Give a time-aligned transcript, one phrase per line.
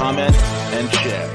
[0.00, 0.34] comment,
[0.72, 1.30] and share.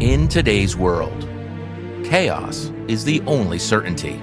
[0.00, 1.28] In today's world,
[2.02, 4.20] chaos is the only certainty.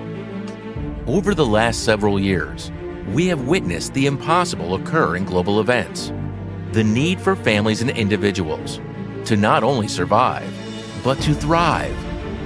[1.07, 2.73] Over the last several years,
[3.13, 6.11] we have witnessed the impossible occur in global events.
[6.73, 8.81] The need for families and individuals
[9.23, 10.53] to not only survive,
[11.05, 11.95] but to thrive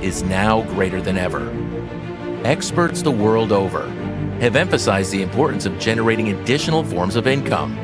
[0.03, 1.51] is now greater than ever.
[2.45, 3.89] Experts the world over
[4.39, 7.75] have emphasized the importance of generating additional forms of income.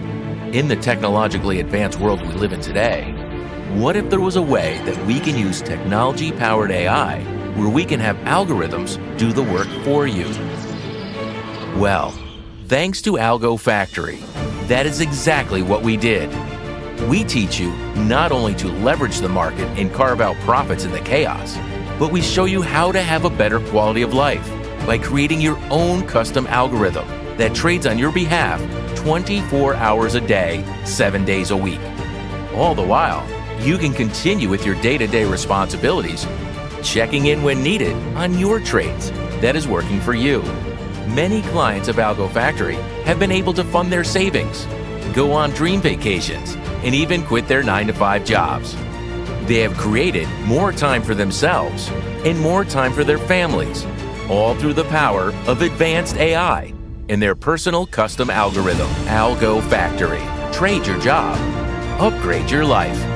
[0.54, 3.12] In the technologically advanced world we live in today,
[3.76, 7.22] what if there was a way that we can use technology powered AI
[7.54, 10.26] where we can have algorithms do the work for you?
[11.80, 12.18] Well,
[12.66, 14.16] thanks to Algo Factory,
[14.64, 16.32] that is exactly what we did.
[17.08, 21.02] We teach you not only to leverage the market and carve out profits in the
[21.02, 21.60] chaos,
[22.00, 24.50] but we show you how to have a better quality of life
[24.88, 28.60] by creating your own custom algorithm that trades on your behalf
[29.00, 31.80] 24 hours a day, 7 days a week.
[32.54, 33.26] All the while,
[33.66, 36.28] you can continue with your day to day responsibilities,
[36.84, 40.42] checking in when needed on your trades that is working for you.
[41.16, 44.66] Many clients of Algo Factory have been able to fund their savings,
[45.14, 48.76] go on dream vacations, and even quit their 9 to 5 jobs.
[49.46, 51.88] They have created more time for themselves
[52.26, 53.86] and more time for their families,
[54.30, 56.74] all through the power of advanced AI
[57.10, 60.22] and their personal custom algorithm, Algo Factory.
[60.54, 61.36] Trade your job,
[62.00, 63.09] upgrade your life.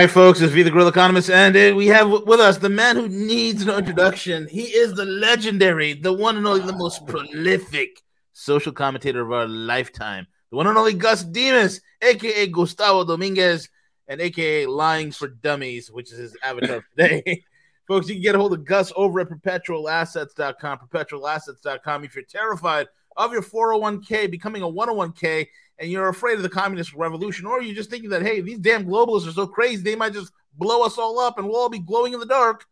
[0.00, 0.40] Right, folks.
[0.40, 3.76] It's V the Guerrilla Economist, and we have with us the man who needs no
[3.76, 4.48] introduction.
[4.48, 8.00] He is the legendary, the one and only, the most prolific
[8.32, 13.68] social commentator of our lifetime, the one and only Gus Demos, aka Gustavo Dominguez,
[14.08, 17.44] and aka Lying for Dummies, which is his avatar today.
[17.86, 22.04] folks, you can get a hold of Gus over at perpetualassets.com, perpetualassets.com.
[22.04, 25.46] If you're terrified of your 401k becoming a 101k,
[25.80, 28.84] and you're afraid of the communist revolution, or you're just thinking that, hey, these damn
[28.84, 31.78] globalists are so crazy, they might just blow us all up and we'll all be
[31.78, 32.66] glowing in the dark,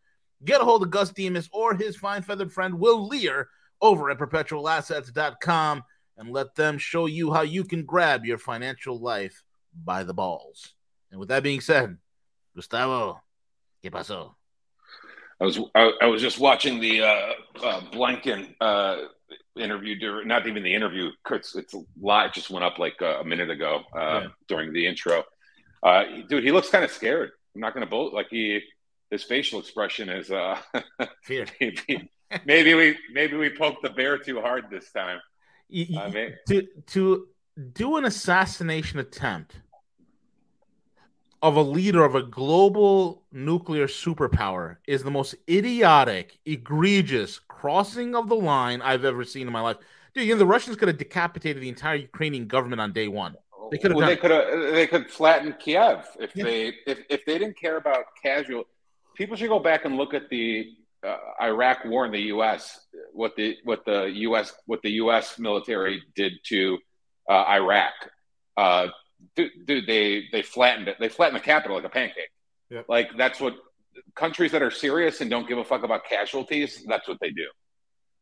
[0.45, 3.49] get a hold of Gus Demos or his fine feathered friend Will Lear
[3.81, 5.83] over at perpetualassets.com
[6.17, 9.43] and let them show you how you can grab your financial life
[9.83, 10.75] by the balls.
[11.11, 11.97] And with that being said,
[12.55, 13.21] Gustavo,
[13.83, 14.35] ¿qué pasó?
[15.41, 17.33] I was I, I was just watching the uh,
[17.63, 18.97] uh, Blinken uh,
[19.59, 21.09] interview, during, not even the interview.
[21.31, 24.27] It's, it's live, just went up like a minute ago uh, Yeah.
[24.47, 25.23] during the intro.
[25.83, 27.31] Uh, dude, he looks kind of scared.
[27.55, 28.61] I'm not to bolt like he.
[29.11, 30.59] His facial expression is uh,
[31.23, 31.47] Fear.
[31.61, 32.11] maybe,
[32.45, 35.19] maybe we maybe we poked the bear too hard this time.
[35.69, 37.27] Y- y- I mean, to to
[37.73, 39.55] do an assassination attempt
[41.41, 48.29] of a leader of a global nuclear superpower is the most idiotic, egregious crossing of
[48.29, 49.77] the line I've ever seen in my life.
[50.13, 53.35] Dude, you know the Russians could have decapitated the entire Ukrainian government on day one.
[53.71, 56.45] They could have well, done they could have they could flatten Kiev if Yeah.
[56.45, 58.63] they if, if they didn't care about casual
[59.15, 60.73] people should go back and look at the
[61.05, 62.79] uh, Iraq war in the U.S.
[63.13, 64.53] what the what the U.S.
[64.65, 65.37] what the U.S.
[65.37, 66.77] military did to
[67.29, 67.93] uh, Iraq.
[68.57, 68.87] Uh,
[69.35, 70.97] dude, dude, they they flattened it.
[70.99, 72.31] They flattened the capital like a pancake.
[72.69, 72.85] Yep.
[72.87, 73.55] Like that's what
[74.15, 76.83] countries that are serious and don't give a fuck about casualties.
[76.87, 77.47] That's what they do.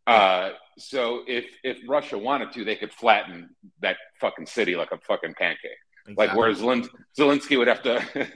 [0.06, 3.50] Uh, so if if Russia wanted to, they could flatten
[3.82, 5.72] that fucking city like a fucking pancake.
[6.16, 6.40] Like Exactly.
[6.40, 6.90] where Zelin-
[7.20, 8.32] Zelensky would have to,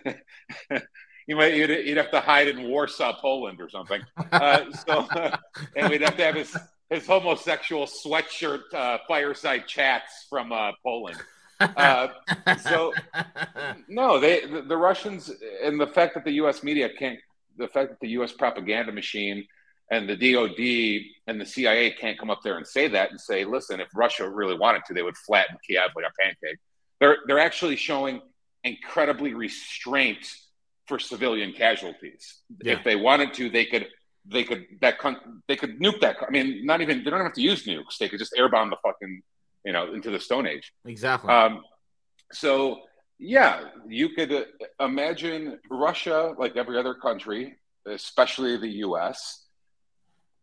[1.28, 4.02] you might you'd, you'd have to hide in Warsaw, Poland, or something.
[4.34, 5.08] Uh, so,
[5.78, 6.58] and we'd have to have his
[6.90, 11.18] his homosexual sweatshirt uh, fireside chats from uh, Poland.
[11.62, 12.10] Uh,
[12.62, 12.92] so
[13.88, 15.32] no, they the, the Russians
[15.64, 16.64] and the fact that the U.S.
[16.64, 17.20] media can't
[17.58, 18.32] the fact that the U.S.
[18.32, 19.46] propaganda machine
[19.92, 23.44] and the DOD and the CIA can't come up there and say that and say,
[23.44, 26.58] listen, if Russia really wanted to, they would flatten Kiev like a pancake.
[27.00, 28.22] They're they're actually showing
[28.64, 30.28] incredibly restraint
[30.88, 32.42] for civilian casualties.
[32.64, 32.74] Yeah.
[32.74, 33.88] If they wanted to, they could
[34.26, 34.96] they could that
[35.48, 36.18] they could nuke that.
[36.26, 37.98] I mean, not even they don't have to use nukes.
[38.00, 39.22] They could just airbomb the fucking
[39.66, 40.72] you know into the Stone Age.
[40.86, 41.34] Exactly.
[41.34, 41.64] Um,
[42.32, 42.82] so
[43.22, 44.44] yeah, you could uh,
[44.80, 49.46] imagine Russia, like every other country, especially the U.S.,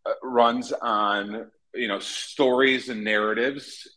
[0.07, 3.89] uh, runs on you know stories and narratives.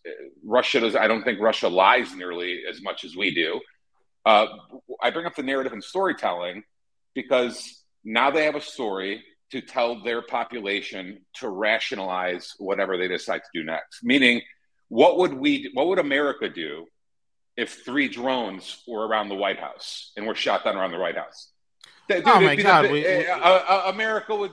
[0.43, 0.95] Russia does.
[0.95, 3.61] I don't think Russia lies nearly as much as we do.
[4.25, 4.47] Uh,
[4.99, 6.63] I bring up the narrative and storytelling
[7.13, 13.41] because now they have a story to tell their population to rationalize whatever they decide
[13.43, 14.03] to do next.
[14.03, 14.41] Meaning,
[14.89, 15.69] what would we?
[15.75, 16.87] What would America do
[17.57, 21.17] if three drones were around the White House and were shot down around the White
[21.17, 21.51] House?
[22.09, 22.85] Dude, oh my God!
[22.85, 24.51] The, we, we, uh, uh, America would.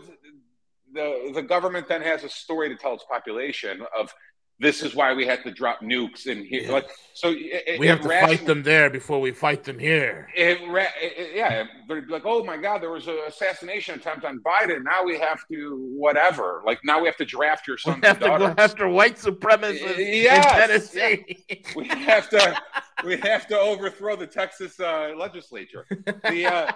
[0.92, 4.14] The the government then has a story to tell its population of
[4.60, 6.62] this is why we had to drop nukes in here.
[6.62, 6.72] Yeah.
[6.72, 10.28] Like, so it, we have to fight them there before we fight them here.
[10.34, 14.82] It, it, yeah, they're like, oh my God, there was an assassination attempt on Biden.
[14.82, 16.62] Now we have to whatever.
[16.66, 18.00] Like now we have to draft your son.
[18.02, 20.44] We have to go after white supremacists yes.
[20.44, 21.46] in Tennessee.
[21.76, 22.60] we have to.
[23.04, 25.86] We have to overthrow the Texas uh, legislature.
[25.88, 26.72] The, uh,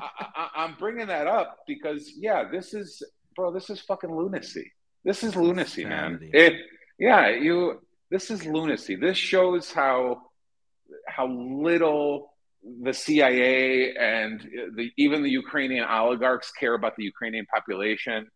[0.00, 3.02] I, am bringing that up because yeah, this is
[3.34, 3.52] bro.
[3.52, 4.70] This is fucking lunacy.
[5.04, 6.20] This is lunacy, man.
[6.32, 6.54] It
[6.98, 7.80] yeah, you.
[8.10, 8.96] This is lunacy.
[8.96, 10.22] This shows how
[11.06, 12.32] how little
[12.82, 14.40] the CIA and
[14.74, 18.28] the even the Ukrainian oligarchs care about the Ukrainian population.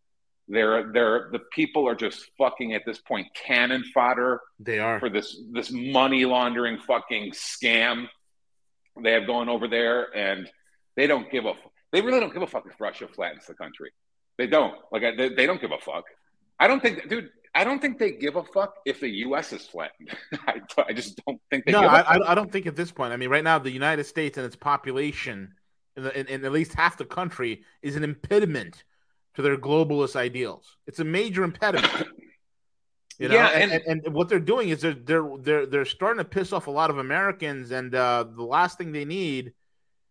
[0.49, 4.41] They're they're the people are just fucking at this point cannon fodder.
[4.59, 8.07] They are for this this money laundering fucking scam
[9.01, 10.51] they have going over there, and
[10.97, 11.55] they don't give a
[11.93, 13.91] they really don't give a fuck if Russia flattens the country.
[14.39, 16.05] They don't like they, they don't give a fuck.
[16.59, 17.31] I don't think, dude.
[17.55, 19.53] I don't think they give a fuck if the U.S.
[19.53, 20.11] is flattened.
[20.47, 21.73] I, I, just don't think they.
[21.73, 23.13] No, I, I, don't think at this point.
[23.13, 25.55] I mean, right now, the United States and its population,
[25.97, 28.85] in, the, in, in, at least half the country, is an impediment
[29.35, 30.77] to their globalist ideals.
[30.87, 32.09] It's a major impediment.
[33.19, 33.35] You know?
[33.35, 36.53] Yeah, and, and, and, what they're doing is they're they're they're they're starting to piss
[36.53, 39.53] off a lot of Americans, and uh, the last thing they need,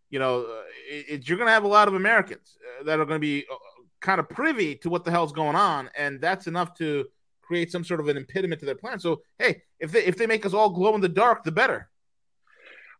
[0.08, 0.46] you know,
[0.88, 3.44] it, you're going to have a lot of Americans uh, that are going to be
[3.52, 3.56] uh,
[4.00, 7.06] kind of privy to what the hell's going on, and that's enough to
[7.52, 8.98] create some sort of an impediment to their plan.
[8.98, 11.90] So, hey, if they if they make us all glow in the dark, the better.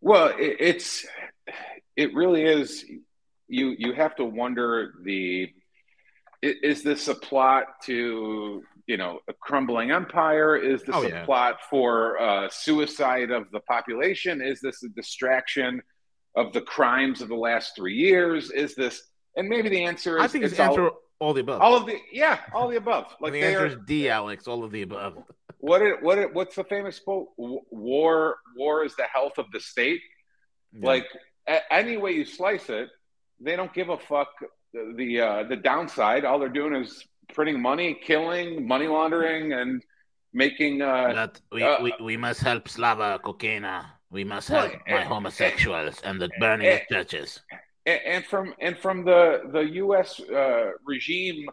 [0.03, 1.07] Well, it, it's
[1.97, 2.85] it really is.
[3.49, 5.49] You you have to wonder the
[6.43, 10.55] is this a plot to you know a crumbling empire?
[10.55, 11.25] Is this oh, a yeah.
[11.25, 14.43] plot for uh, suicide of the population?
[14.43, 15.81] Is this a distraction
[16.37, 18.51] of the crimes of the last three years?
[18.51, 19.03] Is this
[19.35, 21.61] and maybe the answer is I think it's, it's answer all, all the above.
[21.61, 23.07] All of the yeah, all the above.
[23.21, 24.49] Like the answer is D, Alex.
[24.49, 25.15] All of the above.
[25.59, 27.29] What it, what it, what's the famous quote?
[27.37, 30.01] War war is the health of the state.
[30.73, 30.89] Yeah.
[30.89, 31.07] Like
[31.49, 32.89] a, any way you slice it,
[33.39, 34.31] they don't give a fuck
[34.75, 36.25] the the, uh, the downside.
[36.25, 39.81] All they're doing is printing money, killing, money laundering, and
[40.33, 40.83] making.
[40.83, 43.85] Uh, that we, uh, we, we must help Slava cocaine.
[44.11, 47.41] We must help my homosexuals and the burning of churches
[47.87, 50.21] and, and from and from the the U.S.
[50.21, 51.49] Uh, regime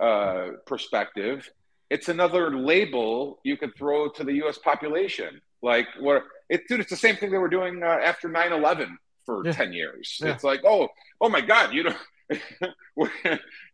[0.00, 1.50] uh, perspective,
[1.90, 4.58] it's another label you could throw to the U.S.
[4.58, 5.40] population.
[5.62, 8.88] Like, what it, dude, it's the same thing they were doing uh, after 9-11
[9.24, 9.52] for yeah.
[9.52, 10.18] 10 years.
[10.22, 10.32] Yeah.
[10.32, 10.88] It's like, oh,
[11.20, 11.96] oh my God, you don't,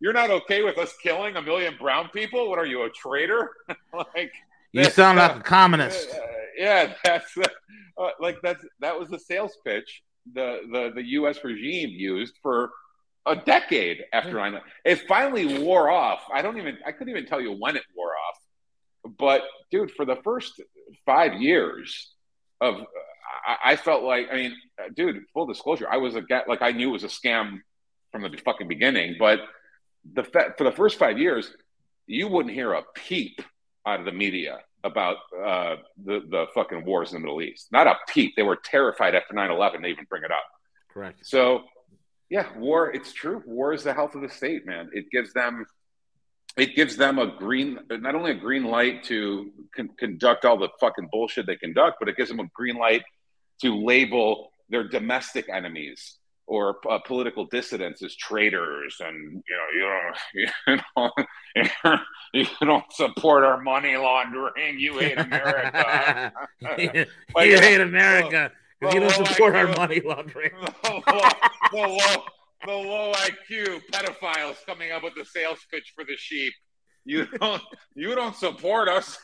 [0.00, 2.50] you're not okay with us killing a million brown people?
[2.50, 3.50] What are you, a traitor?
[3.92, 4.32] like,
[4.72, 6.10] you sound like a communist.
[6.10, 6.20] Uh,
[6.56, 10.02] yeah, that's uh, like that's that was the sales pitch
[10.34, 11.38] the the the U.S.
[11.42, 12.70] regime used for
[13.26, 16.22] a decade after 9 It finally wore off.
[16.32, 19.14] I don't even I couldn't even tell you when it wore off.
[19.18, 20.60] But dude, for the first
[21.04, 22.14] five years
[22.60, 22.76] of
[23.46, 24.56] I, I felt like I mean,
[24.94, 27.58] dude, full disclosure, I was a get like I knew it was a scam
[28.12, 29.16] from the fucking beginning.
[29.18, 29.40] But
[30.14, 31.50] the for the first five years,
[32.06, 33.40] you wouldn't hear a peep
[33.86, 37.68] out of the media about uh, the the fucking wars in the Middle East.
[37.72, 38.34] Not a peep.
[38.36, 40.44] They were terrified after 9-11 They even bring it up.
[40.92, 41.26] Correct.
[41.26, 41.64] So,
[42.30, 42.90] yeah, war.
[42.90, 43.42] It's true.
[43.46, 44.90] War is the health of the state, man.
[44.92, 45.66] It gives them,
[46.56, 50.68] it gives them a green, not only a green light to con- conduct all the
[50.80, 53.02] fucking bullshit they conduct, but it gives them a green light
[53.62, 56.17] to label their domestic enemies
[56.48, 60.46] or uh, political dissidents as traitors and you know you
[60.96, 61.12] don't
[61.54, 62.00] you don't,
[62.32, 66.32] you don't support our money laundering you hate america
[66.78, 67.04] you,
[67.42, 68.50] you hate america
[68.80, 70.50] because you don't support like, our money laundering
[70.84, 71.02] well,
[71.72, 72.24] well,
[72.66, 76.52] the low IQ pedophiles coming up with the sales pitch for the sheep.
[77.04, 77.62] You don't
[77.94, 79.18] you don't support us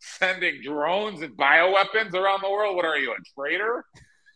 [0.00, 2.76] sending drones and bioweapons around the world.
[2.76, 3.84] What are you, a traitor?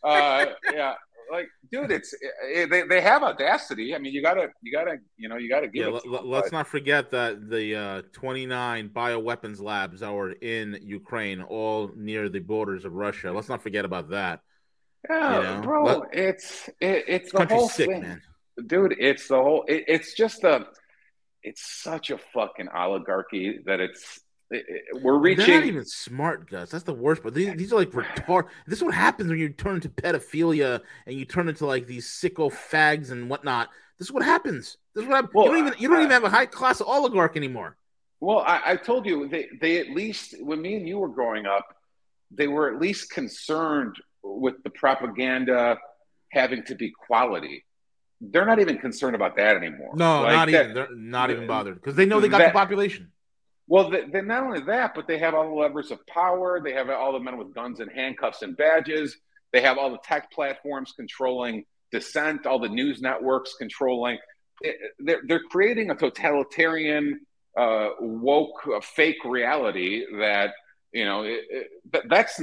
[0.03, 0.93] Uh, yeah,
[1.31, 3.95] like dude, it's it, they, they have audacity.
[3.95, 5.93] I mean, you gotta you gotta you know you gotta give.
[5.93, 11.41] Yeah, let, us not forget that the uh, 29 bioweapons labs that were in Ukraine,
[11.41, 13.31] all near the borders of Russia.
[13.31, 14.41] Let's not forget about that.
[15.09, 15.61] Yeah, you know?
[15.61, 18.21] bro, Let, it's it, it's the whole sick, thing, man.
[18.65, 18.95] dude.
[18.99, 19.63] It's the whole.
[19.67, 20.67] It, it's just a.
[21.43, 24.19] It's such a fucking oligarchy that it's
[24.53, 25.45] Eh, eh, we're reaching.
[25.45, 26.69] They're not even smart, guys.
[26.69, 27.21] That's the worst.
[27.23, 28.45] But these, these are like retard.
[28.65, 32.07] This is what happens when you turn into pedophilia and you turn into like these
[32.07, 33.69] sicko fags and whatnot.
[33.97, 34.77] This is what happens.
[34.93, 35.33] This is what happens.
[35.33, 37.77] Well, you don't even you don't even have a high class oligarch anymore.
[38.19, 41.45] Well, I, I told you they they at least when me and you were growing
[41.45, 41.65] up,
[42.31, 45.77] they were at least concerned with the propaganda
[46.31, 47.65] having to be quality.
[48.19, 49.93] They're not even concerned about that anymore.
[49.95, 50.73] No, like not that, even.
[50.73, 53.11] They're not even bothered because they know they got that, the population.
[53.67, 56.61] Well, not only that, but they have all the levers of power.
[56.63, 59.17] They have all the men with guns and handcuffs and badges.
[59.51, 64.17] They have all the tech platforms controlling dissent, all the news networks controlling.
[64.99, 67.19] They're, they're creating a totalitarian,
[67.57, 70.51] uh, woke, uh, fake reality that
[70.93, 71.23] you know.
[71.23, 72.41] It, it, that's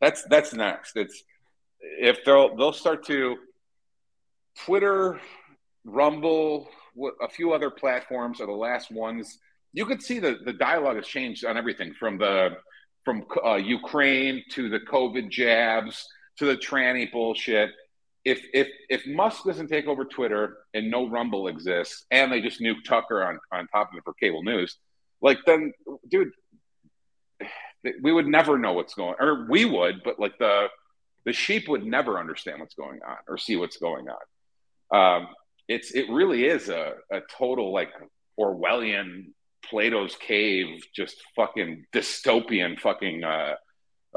[0.00, 0.96] that's that's next.
[0.96, 1.22] It's
[1.80, 3.36] if they'll they'll start to
[4.64, 5.20] Twitter,
[5.84, 6.68] Rumble,
[7.22, 9.38] a few other platforms are the last ones
[9.74, 12.56] you could see the the dialogue has changed on everything from the
[13.04, 16.06] from uh, Ukraine to the COVID jabs
[16.38, 17.70] to the tranny bullshit.
[18.24, 22.60] If if if Musk doesn't take over Twitter and no Rumble exists, and they just
[22.60, 24.78] nuke Tucker on on top of it for cable news,
[25.20, 25.72] like then,
[26.08, 26.30] dude,
[28.00, 29.26] we would never know what's going, on.
[29.28, 30.68] or we would, but like the
[31.26, 34.96] the sheep would never understand what's going on or see what's going on.
[34.96, 35.28] Um,
[35.68, 37.90] it's it really is a, a total like
[38.38, 39.32] Orwellian
[39.70, 43.54] Plato's cave, just fucking dystopian, fucking uh,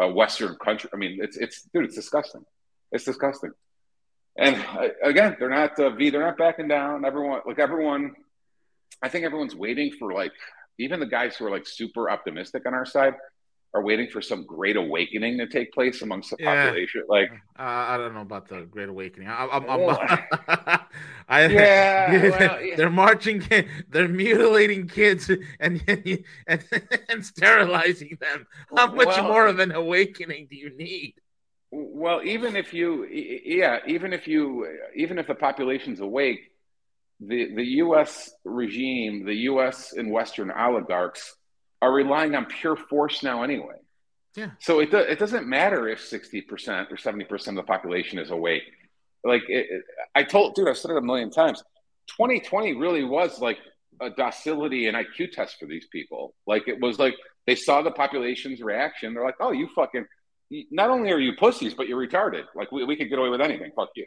[0.02, 0.90] uh, Western country.
[0.94, 2.44] I mean, it's it's dude, it's disgusting.
[2.92, 3.52] It's disgusting.
[4.38, 6.10] And uh, again, they're not uh, V.
[6.10, 7.06] They're not backing down.
[7.06, 8.14] Everyone, like everyone,
[9.02, 10.34] I think everyone's waiting for like
[10.80, 13.16] even the guys who are like super optimistic on our side
[13.74, 16.66] are waiting for some great awakening to take place amongst the yeah.
[16.66, 17.04] population.
[17.08, 19.28] Like, uh, I don't know about the great awakening.
[19.28, 19.98] I, I'm, I'm,
[21.30, 23.44] I, yeah, well, yeah, they're marching,
[23.90, 26.64] they're mutilating kids and and, and,
[27.10, 28.48] and sterilizing them.
[28.76, 31.16] How much well, more of an awakening do you need?
[31.70, 36.52] Well, even if you, yeah, even if you, even if the population's awake,
[37.20, 38.32] the the U.S.
[38.46, 39.92] regime, the U.S.
[39.92, 41.36] and Western oligarchs
[41.82, 43.76] are relying on pure force now anyway.
[44.36, 44.52] Yeah.
[44.60, 48.64] So it, do, it doesn't matter if 60% or 70% of the population is awake.
[49.24, 49.84] Like it, it,
[50.16, 51.64] I told, dude, I've said it a million times.
[52.10, 53.58] 2020 really was like
[54.00, 56.36] a docility and IQ test for these people.
[56.46, 57.16] Like it was like
[57.48, 59.14] they saw the population's reaction.
[59.14, 60.06] They're like, oh, you fucking,
[60.72, 62.44] not only are you pussies, but you're retarded.
[62.56, 63.72] Like we, we could get away with anything.
[63.76, 64.06] Fuck you.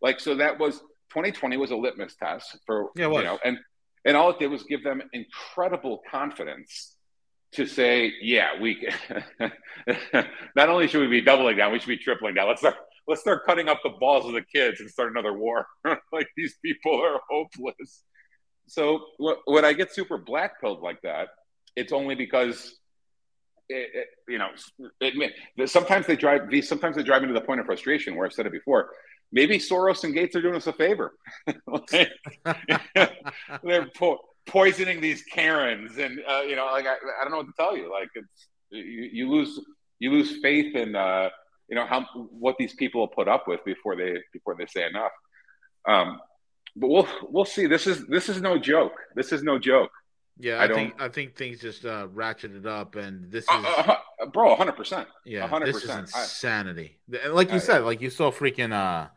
[0.00, 0.78] Like, so that was
[1.10, 3.58] 2020 was a litmus test for, yeah, you know, and,
[4.04, 6.94] and all it did was give them incredible confidence
[7.54, 9.22] to say, yeah, we can
[10.56, 12.48] not only should we be doubling down, we should be tripling down.
[12.48, 15.66] Let's start let's start cutting up the balls of the kids and start another war.
[16.12, 18.02] like these people are hopeless.
[18.66, 19.00] So
[19.44, 21.28] when I get super blackpilled like that,
[21.76, 22.78] it's only because
[23.68, 24.48] it, it, you know,
[25.00, 26.68] it, sometimes they drive these.
[26.68, 28.90] Sometimes they drive me to the point of frustration where I've said it before.
[29.32, 31.12] Maybe Soros and Gates are doing us a favor.
[33.62, 37.46] they're poor poisoning these Karens, and uh, you know, like I, I don't know what
[37.46, 37.90] to tell you.
[37.90, 39.60] Like it's you, you lose
[39.98, 41.30] you lose faith in uh,
[41.68, 44.86] you know how what these people will put up with before they before they say
[44.86, 45.12] enough.
[45.86, 46.20] Um,
[46.76, 47.66] but we'll we'll see.
[47.66, 48.94] This is this is no joke.
[49.14, 49.90] This is no joke.
[50.38, 53.64] Yeah, I, I think I think things just uh, ratcheted up, and this uh, is
[53.64, 55.08] uh, uh, bro, hundred percent.
[55.24, 55.64] Yeah, 100%.
[55.64, 56.98] this is insanity.
[57.24, 59.08] I, like you said, like you saw freaking uh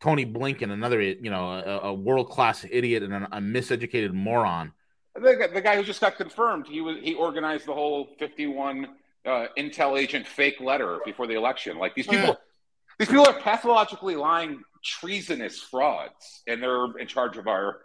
[0.00, 4.72] Tony Blinken, another you know a, a world class idiot and a, a miseducated moron.
[5.14, 8.88] The, the, guy who just got confirmed, he was he organized the whole fifty one
[9.24, 11.78] uh, intel agent fake letter before the election.
[11.78, 12.34] Like these people, yeah.
[12.98, 17.80] these people are pathologically lying, treasonous frauds, and they're in charge of our.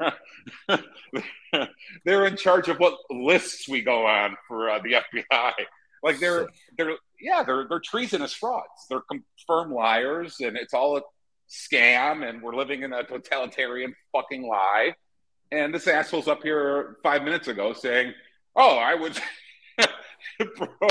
[2.05, 5.53] they're in charge of what lists we go on for uh, the FBI.
[6.03, 8.87] Like they're they're yeah they're they're treasonous frauds.
[8.89, 11.01] They're confirmed liars, and it's all
[11.51, 14.93] scam and we're living in a totalitarian fucking lie.
[15.51, 18.13] And this asshole's up here five minutes ago saying,
[18.55, 19.19] "Oh, I would,
[20.57, 20.87] bro."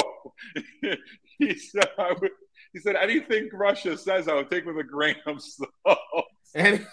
[1.38, 2.31] he said, "I would."
[2.75, 6.87] He said, "Anything Russia says, I would take with a grain of salt." And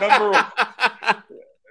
[0.00, 0.46] number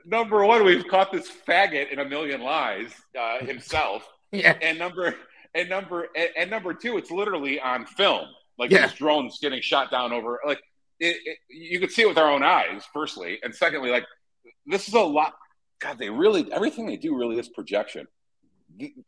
[0.06, 4.08] number one, we've caught this faggot in a million lies uh, himself.
[4.32, 5.16] yeah, And number
[5.54, 8.28] and number and, and number two, it's literally on film.
[8.58, 8.88] Like Yeah.
[8.88, 10.62] these drones getting shot down over like
[11.04, 14.06] it, it, you could see it with our own eyes, firstly, and secondly, like
[14.66, 15.34] this is a lot.
[15.80, 18.08] God, they really everything they do really is projection.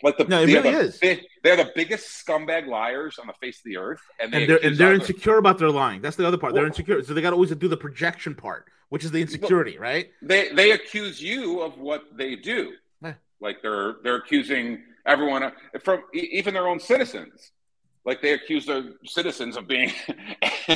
[0.04, 0.98] Like the No, it are really is.
[1.00, 4.50] big- they're the biggest scumbag liars on the face of the earth, and they and
[4.50, 6.02] they're and they're insecure about their lying.
[6.02, 6.54] That's the other part.
[6.54, 9.22] They're Well- insecure, so they got to always do the projection part, which is the
[9.22, 10.12] insecurity, right?
[10.22, 12.74] they they accuse you of what they do.
[13.02, 13.14] Yeah.
[13.40, 15.52] Like they're they're accusing everyone
[15.84, 17.52] from even their own citizens.
[18.06, 19.92] Like they accuse their citizens of being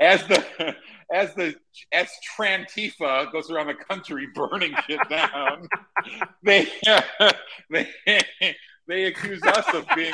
[0.00, 0.74] as the
[1.12, 1.54] as the
[1.92, 5.68] as Trantifa goes around the country burning shit down.
[6.42, 6.66] they
[7.70, 7.88] they
[8.88, 10.12] they accuse us of being.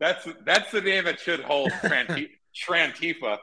[0.00, 1.70] that's that's the name it should hold.
[1.70, 2.30] Tranti-
[2.68, 3.38] Trantifa.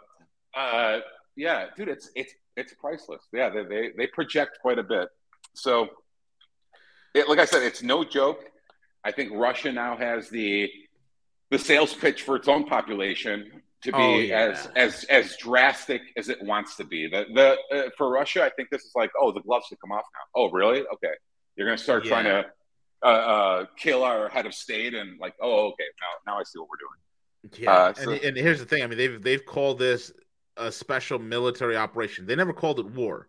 [0.53, 0.99] Uh,
[1.35, 3.21] yeah, dude, it's it's it's priceless.
[3.33, 5.07] Yeah, they they, they project quite a bit.
[5.53, 5.87] So,
[7.13, 8.43] it, like I said, it's no joke.
[9.03, 10.69] I think Russia now has the
[11.51, 14.39] the sales pitch for its own population to be Oh, yeah.
[14.51, 17.07] as as as drastic as it wants to be.
[17.07, 19.91] The the uh, for Russia, I think this is like, oh, the gloves should come
[19.91, 20.41] off now.
[20.41, 20.79] Oh, really?
[20.81, 21.13] Okay,
[21.55, 22.45] you're gonna start trying to
[23.03, 25.83] uh, uh, kill our head of state and like, oh, okay,
[26.25, 27.63] now now I see what we're doing.
[27.63, 28.83] Yeah, Uh, so- and, and here's the thing.
[28.83, 30.11] I mean, they've they've called this
[30.57, 32.25] a special military operation.
[32.27, 33.27] They never called it war.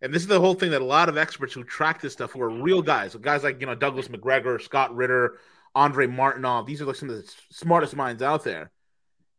[0.00, 2.30] And this is the whole thing that a lot of experts who track this stuff,
[2.32, 5.38] who are real guys, guys like you know Douglas Macgregor, Scott Ritter,
[5.74, 6.66] Andrei Martyanov.
[6.66, 8.70] These are like some of the smartest minds out there,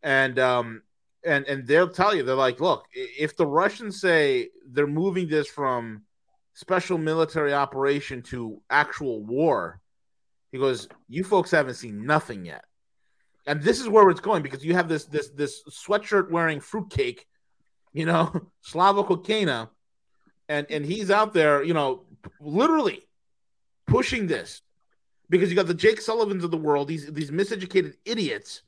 [0.04, 0.82] and um
[1.26, 5.48] and and they'll tell you they're like, look, if the Russians say they're moving this
[5.48, 6.04] from
[6.54, 9.82] special military operation to actual war,
[10.52, 12.64] he goes, you folks haven't seen nothing yet
[13.50, 17.26] and this is where it's going because you have this this this sweatshirt wearing fruitcake,
[17.94, 18.32] you know,
[18.62, 19.70] Slava Kokena,
[20.48, 22.06] and and he's out there, you know,
[22.40, 23.02] literally
[23.88, 24.62] pushing this
[25.30, 28.62] because you got the Jake Sullivans of the world, these these miseducated idiots,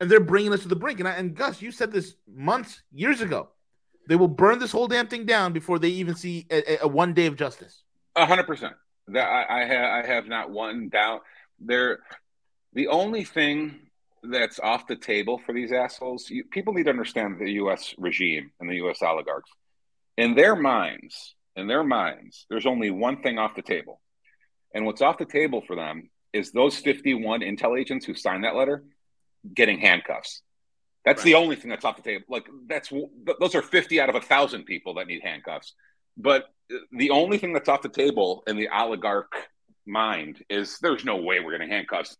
[0.00, 0.98] and they're bringing us to the brink.
[1.00, 3.48] And I, and Gus, you said this months, years ago.
[4.08, 7.12] They will burn this whole damn thing down before they even see a, a- one
[7.12, 7.82] day of justice.
[8.14, 8.74] A hundred percent.
[9.08, 11.22] That I, I have I have not one doubt.
[11.58, 11.98] They're
[12.72, 13.80] the only thing
[14.22, 17.94] that's off the table for these assholes, you, people need to understand the U.S.
[17.98, 19.02] regime and the U.S.
[19.02, 19.50] oligarchs.
[20.16, 24.00] In their minds, in their minds, there's only one thing off the table,
[24.76, 28.54] and what's off the table for them is those 51 intel agents who signed that
[28.54, 28.84] letter
[29.54, 30.42] getting handcuffs.
[31.02, 32.26] That's the only thing that's off the table.
[32.28, 32.92] Like that's
[33.40, 35.72] those are 50 out of a thousand people that need handcuffs.
[36.18, 39.32] But uh, the only thing that's off the table in the oligarch
[39.86, 42.18] mind is there's no way we're going to handcuffs.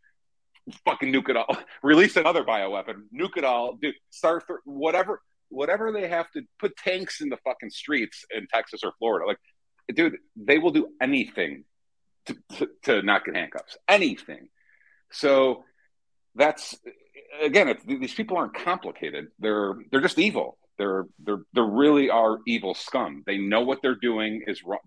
[0.86, 1.58] Fucking nuke it all.
[1.82, 3.02] Release another bioweapon.
[3.14, 3.74] Nuke it all.
[3.74, 8.46] Do start th- whatever whatever they have to put tanks in the fucking streets in
[8.46, 9.26] Texas or Florida.
[9.26, 9.38] Like,
[9.94, 11.64] dude, they will do anything
[12.26, 13.76] to, to, to not get handcuffs.
[13.88, 14.48] Anything.
[15.10, 15.64] So
[16.34, 16.76] that's
[17.40, 19.28] again, these people aren't complicated.
[19.38, 20.58] They're they're just evil.
[20.78, 23.22] They're they're they really are evil scum.
[23.26, 24.80] They know what they're doing is wrong.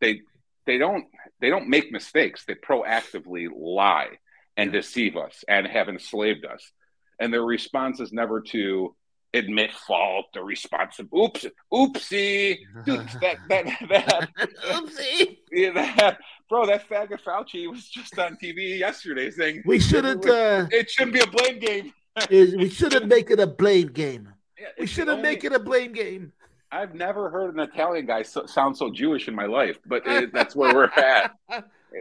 [0.00, 0.20] They
[0.66, 1.06] they don't
[1.40, 2.44] they don't make mistakes.
[2.44, 4.18] They proactively lie
[4.56, 6.70] and deceive us and have enslaved us.
[7.18, 8.94] And their response is never to
[9.34, 11.24] admit fault or responsible.
[11.24, 13.08] Oops, oopsie, dude.
[13.20, 14.28] That that that
[14.66, 15.38] Oopsie.
[15.50, 16.18] yeah, that,
[16.52, 20.26] bro, that faggot Fauci was just on TV yesterday saying We shouldn't.
[20.26, 21.94] Uh, it shouldn't be a blame game.
[22.30, 24.28] we shouldn't make it a blame game.
[24.60, 26.32] Yeah, We shouldn't only- make it a blame game.
[26.70, 30.32] I've never heard an Italian guy so, sound so Jewish in my life, but it,
[30.34, 31.32] that's where we're at.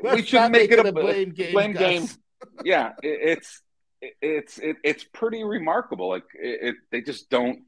[0.03, 1.53] we should not make it a, blame game.
[1.53, 2.07] blame game.
[2.65, 3.61] Yeah, it, it's
[4.01, 6.09] it, it's it, it's pretty remarkable.
[6.09, 7.59] Like it, it, they just don't.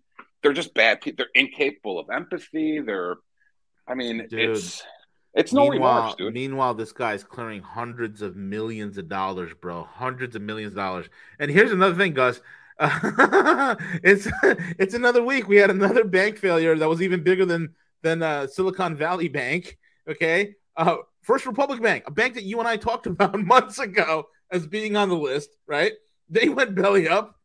[0.42, 1.24] They're just bad people.
[1.24, 2.80] They're incapable of empathy.
[2.80, 3.18] They're,
[3.88, 4.58] I mean, Dude.
[4.58, 4.84] it's
[5.34, 6.34] it's no meanwhile, remorse, dude.
[6.34, 9.84] meanwhile, this guy's clearing hundreds of millions of dollars, bro.
[9.84, 11.08] Hundreds of millions of dollars.
[11.40, 12.40] And here's another thing, Gus.
[12.80, 14.28] it's
[14.78, 15.48] it's another week.
[15.48, 19.78] We had another bank failure that was even bigger than than uh, Silicon Valley Bank.
[20.08, 24.28] Okay, uh, First Republic Bank, a bank that you and I talked about months ago
[24.52, 25.50] as being on the list.
[25.66, 25.94] Right?
[26.30, 27.40] They went belly up,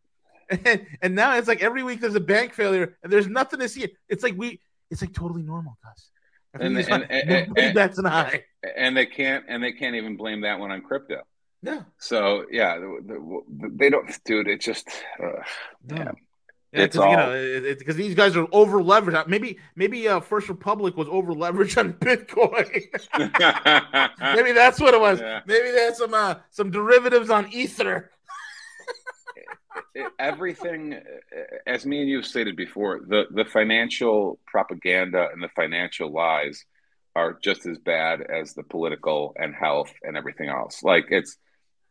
[0.51, 3.69] and, and now it's like every week there's a bank failure, and there's nothing to
[3.69, 3.89] see.
[4.09, 6.11] It's like we, it's like totally normal, Gus.
[6.55, 8.45] And- and- and- and- bats an eye.
[8.77, 11.23] and they can't and they can't even blame that one on crypto.
[11.63, 14.47] No, So yeah, the, the, they don't, dude.
[14.49, 14.89] It's just
[15.23, 15.43] uh,
[15.89, 15.97] no.
[15.97, 16.13] Yeah.
[16.71, 17.27] Yeah, It's because you all-
[17.63, 19.27] know, because these guys are over leveraged.
[19.27, 22.69] Maybe, maybe uh, First Republic was over leveraged on Bitcoin.
[24.37, 25.19] maybe that's what it was.
[25.21, 25.41] Yeah.
[25.47, 28.11] Maybe they had some uh, some derivatives on Ether.
[30.19, 31.01] Everything,
[31.67, 36.65] as me and you have stated before, the the financial propaganda and the financial lies
[37.15, 40.83] are just as bad as the political and health and everything else.
[40.83, 41.37] Like it's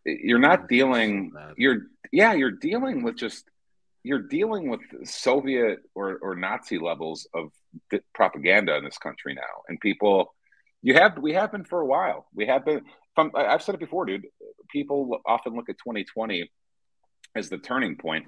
[0.06, 3.44] you're not dealing you're yeah you're dealing with just
[4.04, 7.52] you're dealing with soviet or, or nazi levels of
[8.14, 9.64] propaganda in this country now.
[9.68, 10.34] And people
[10.82, 12.28] you have we have been for a while.
[12.34, 12.82] We have been
[13.16, 14.28] from i've said it before dude
[14.70, 16.50] people often look at 2020
[17.38, 18.26] as the turning point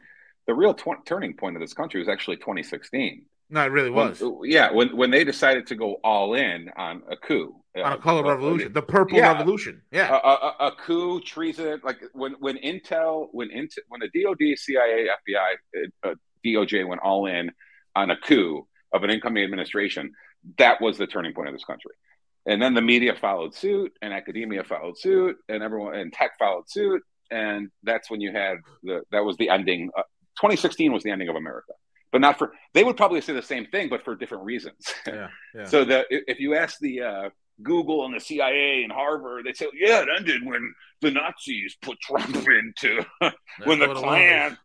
[0.47, 4.21] the real tw- turning point of this country was actually 2016 no, it really was.
[4.21, 7.97] When, yeah, when when they decided to go all in on a coup, on a
[7.97, 9.81] color uh, revolution, the purple yeah, revolution.
[9.91, 11.81] Yeah, a, a, a, coup, treason.
[11.83, 16.13] Like when when Intel, when Intel, when the DoD, CIA, FBI, uh,
[16.45, 17.51] DOJ went all in
[17.95, 20.11] on a coup of an incoming administration,
[20.59, 21.91] that was the turning point of this country.
[22.45, 26.69] And then the media followed suit, and academia followed suit, and everyone and tech followed
[26.69, 29.89] suit, and that's when you had the that was the ending.
[29.97, 30.03] Uh,
[30.37, 31.73] 2016 was the ending of America
[32.11, 35.27] but not for they would probably say the same thing but for different reasons yeah,
[35.55, 35.65] yeah.
[35.65, 37.29] so that if you ask the uh,
[37.63, 41.99] google and the cia and harvard they say yeah it ended when the nazis put
[41.99, 43.05] trump into
[43.65, 44.57] when the klan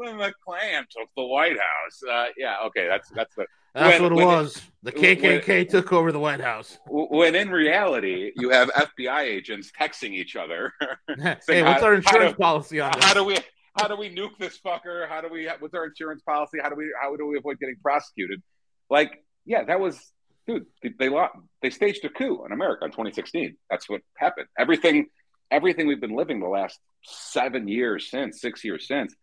[0.00, 4.14] when, the, klan took the white house uh, yeah okay that's that's the that's when,
[4.14, 4.56] what it was.
[4.56, 6.78] It, the KKK when, took over the White House.
[6.88, 10.72] When in reality, you have FBI agents texting each other.
[11.46, 13.04] hey, what's our insurance policy on this?
[13.04, 13.38] How do we
[13.78, 15.08] how do we nuke this fucker?
[15.08, 15.48] How do we?
[15.58, 16.58] What's our insurance policy?
[16.60, 16.92] How do we?
[17.00, 18.42] How do we avoid getting prosecuted?
[18.88, 20.00] Like, yeah, that was,
[20.46, 20.66] dude.
[20.82, 21.26] They they,
[21.62, 23.56] they staged a coup in America in 2016.
[23.70, 24.48] That's what happened.
[24.58, 25.06] Everything,
[25.50, 29.14] everything we've been living the last seven years since, six years since,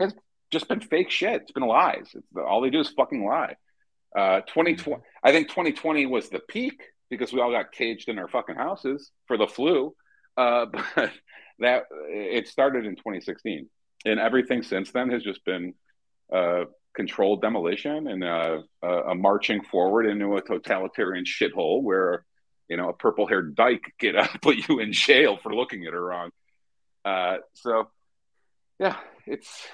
[0.00, 0.14] has
[0.50, 1.42] just been fake shit.
[1.42, 2.08] It's been lies.
[2.14, 3.56] It's, all they do is fucking lie.
[4.16, 5.02] Uh, 2020.
[5.22, 6.80] I think 2020 was the peak
[7.10, 9.94] because we all got caged in our fucking houses for the flu.
[10.36, 11.12] Uh, but
[11.58, 13.68] that it started in 2016
[14.04, 15.74] and everything since then has just been
[16.32, 22.24] uh, controlled demolition and uh, a marching forward into a totalitarian shithole where
[22.68, 26.04] you know a purple-haired dyke get up put you in jail for looking at her
[26.04, 26.30] wrong.
[27.04, 27.88] Uh, so
[28.78, 29.68] yeah, it's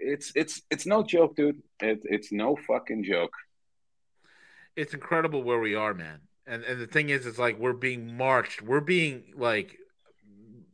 [0.00, 1.62] it's it's it's no joke, dude.
[1.80, 3.32] It, it's no fucking joke.
[4.76, 6.20] It's incredible where we are, man.
[6.46, 8.62] And and the thing is, it's like we're being marched.
[8.62, 9.76] We're being like,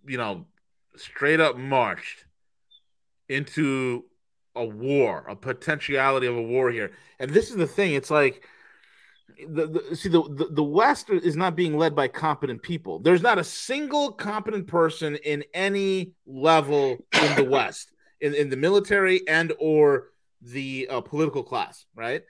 [0.06, 0.46] you know,
[0.96, 2.26] straight up marched
[3.28, 4.04] into
[4.54, 6.92] a war, a potentiality of a war here.
[7.18, 7.94] And this is the thing.
[7.94, 8.46] It's like
[9.48, 12.98] the, the see the, the, the West is not being led by competent people.
[12.98, 18.56] There's not a single competent person in any level in the West, in, in the
[18.56, 20.08] military and or
[20.40, 22.22] the uh, political class, right?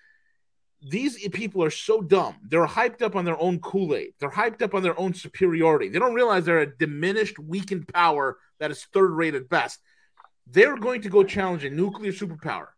[0.91, 2.37] These people are so dumb.
[2.49, 4.15] They're hyped up on their own Kool Aid.
[4.19, 5.89] They're hyped up on their own superiority.
[5.89, 9.79] They don't realize they're a diminished, weakened power that is third rate at best
[10.47, 12.69] they're going to go challenge a nuclear superpower,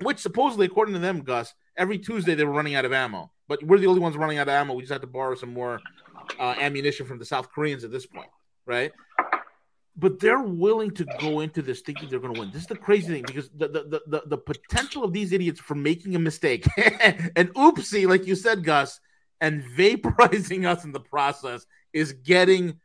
[0.00, 3.30] which supposedly, according to them, Gus, every Tuesday they were running out of ammo.
[3.48, 4.74] But we're the only ones running out of ammo.
[4.74, 5.80] We just had to borrow some more
[6.38, 8.28] uh, ammunition from the South Koreans at this point,
[8.66, 8.92] right?
[9.96, 12.50] But they're willing to go into this thinking they're going to win.
[12.50, 15.74] This is the crazy thing because the the, the, the potential of these idiots for
[15.74, 18.98] making a mistake and oopsie, like you said, Gus,
[19.40, 22.80] and vaporizing us in the process is getting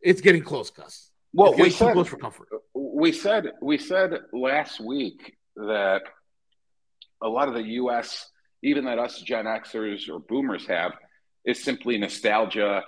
[0.00, 1.10] it's getting close, Gus.
[1.32, 2.48] Well, we said close for comfort
[2.94, 6.02] we said we said last week that
[7.20, 8.30] a lot of the U.S.,
[8.64, 10.92] even that us Gen Xers or Boomers have,
[11.44, 12.82] is simply nostalgia,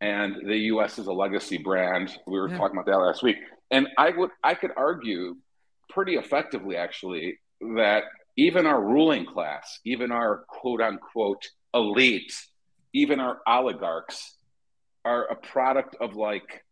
[0.00, 0.98] and the U.S.
[0.98, 2.16] is a legacy brand.
[2.26, 2.58] We were yeah.
[2.58, 3.36] talking about that last week,
[3.70, 5.36] and I would I could argue
[5.88, 7.38] pretty effectively actually
[7.76, 8.04] that
[8.36, 12.32] even our ruling class, even our quote unquote elite,
[12.92, 14.36] even our oligarchs
[15.04, 16.64] are a product of like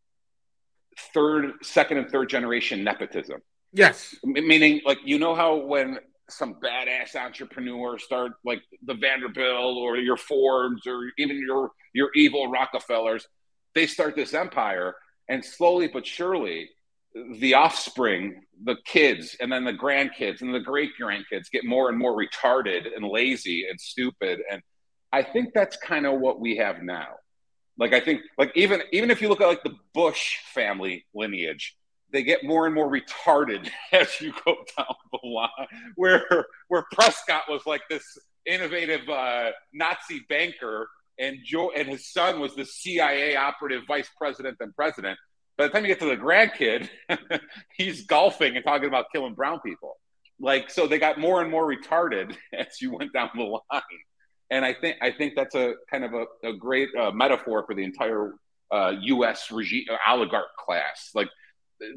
[1.14, 3.40] third, second, and third generation nepotism.
[3.72, 4.16] Yes.
[4.24, 5.98] meaning, like, you know how when
[6.30, 12.50] some badass entrepreneur start like the Vanderbilt or your Fords or even your your evil
[12.50, 13.26] Rockefellers,
[13.74, 14.94] they start this empire,
[15.28, 16.70] and slowly but surely,
[17.38, 21.98] the offspring, the kids, and then the grandkids and the great grandkids get more and
[21.98, 24.40] more retarded and lazy and stupid.
[24.50, 24.62] And
[25.12, 27.14] I think that's kind of what we have now.
[27.78, 31.76] Like I think, like even even if you look at like the Bush family lineage,
[32.12, 35.48] they get more and more retarded as you go down the line.
[35.96, 38.04] Where where Prescott was like this
[38.46, 44.56] innovative uh, Nazi banker, and Joe and his son was the CIA operative vice president
[44.60, 45.18] and president.
[45.56, 46.88] By the time you get to the grandkid,
[47.76, 49.98] he's golfing and talking about killing brown people.
[50.38, 53.82] Like so, they got more and more retarded as you went down the line
[54.50, 57.74] and I think I think that's a kind of a, a great uh, metaphor for
[57.74, 58.34] the entire
[58.70, 59.50] uh, U.S.
[59.50, 61.10] regime oligarch class.
[61.14, 61.28] Like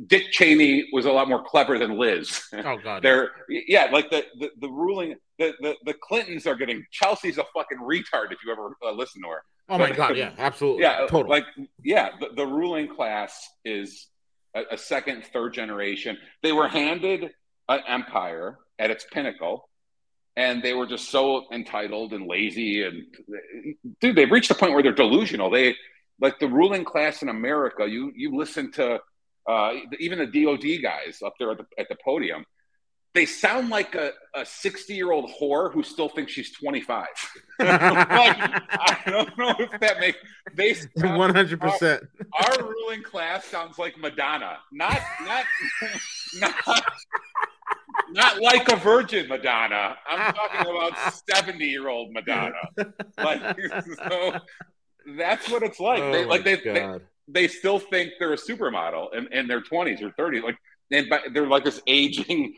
[0.07, 2.41] Dick Cheney was a lot more clever than Liz.
[2.53, 6.85] Oh God, they're yeah, like the the, the ruling the, the the Clintons are getting
[6.91, 9.43] Chelsea's a fucking retard if you ever uh, listen to her.
[9.69, 11.29] Oh my God, yeah, absolutely, yeah, totally.
[11.29, 11.45] Like
[11.83, 14.07] yeah, the, the ruling class is
[14.55, 16.17] a, a second, third generation.
[16.41, 17.31] They were handed
[17.69, 19.69] an empire at its pinnacle
[20.35, 23.03] and they were just so entitled and lazy and
[23.99, 25.75] dude they've reached a point where they're delusional they
[26.19, 28.99] like the ruling class in america you you listen to
[29.47, 32.45] uh, even the dod guys up there at the, at the podium
[33.13, 37.05] they sound like a, a 60 year old whore who still thinks she's 25
[37.59, 40.17] like, i don't know if that makes
[40.55, 45.45] they 100% our, our ruling class sounds like madonna not not
[46.39, 46.91] not
[48.09, 49.95] not like a virgin Madonna.
[50.07, 52.53] I'm talking about 70 year old Madonna.
[53.17, 53.57] Like,
[54.09, 54.39] so
[55.17, 56.01] that's what it's like.
[56.01, 57.01] Oh they, like they, they, God.
[57.27, 60.43] They still think they're a supermodel in, in their 20s or 30s.
[60.43, 60.57] Like,
[60.91, 62.53] and but they're like this aging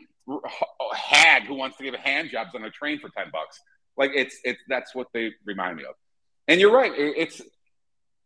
[0.92, 3.60] hag who wants to give hand jobs on a train for 10 bucks.
[3.96, 5.94] Like it's it's that's what they remind me of.
[6.48, 6.92] And you're right.
[6.94, 7.40] It's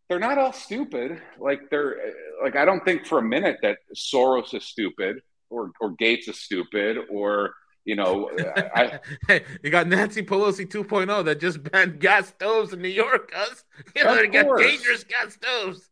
[0.09, 1.23] they're not all stupid.
[1.39, 1.97] Like they're
[2.43, 6.41] like I don't think for a minute that Soros is stupid or or Gates is
[6.41, 8.31] stupid or you know
[8.75, 8.99] I,
[9.29, 13.65] hey, you got Nancy Pelosi 2.0 that just banned gas stoves in New York, us.
[13.97, 15.90] You know, they got dangerous gas stoves.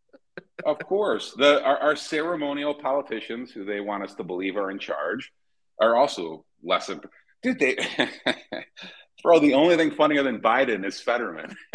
[0.64, 1.35] Of course.
[1.37, 5.33] The our, our ceremonial politicians who they want us to believe are in charge
[5.81, 7.01] are also less than
[7.42, 7.77] dude they
[9.23, 11.55] bro the only thing funnier than Biden is Fetterman.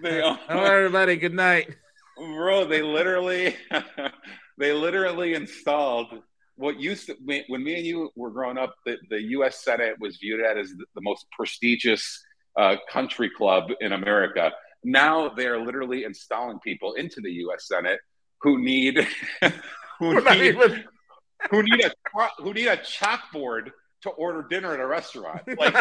[0.00, 1.74] The, the All right, everybody, good night.
[2.16, 3.56] bro they literally
[4.58, 6.06] they literally installed
[6.56, 10.16] what used to when me and you were growing up the, the us senate was
[10.16, 12.24] viewed at as the, the most prestigious
[12.58, 14.50] uh, country club in america
[14.90, 18.00] now they're literally installing people into the us senate
[18.42, 19.06] who need
[19.98, 20.84] who We're need, even-
[21.50, 21.92] who need a
[22.38, 23.70] who need a chalkboard
[24.02, 25.74] to order dinner at a restaurant like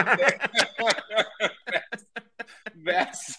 [2.83, 3.37] that's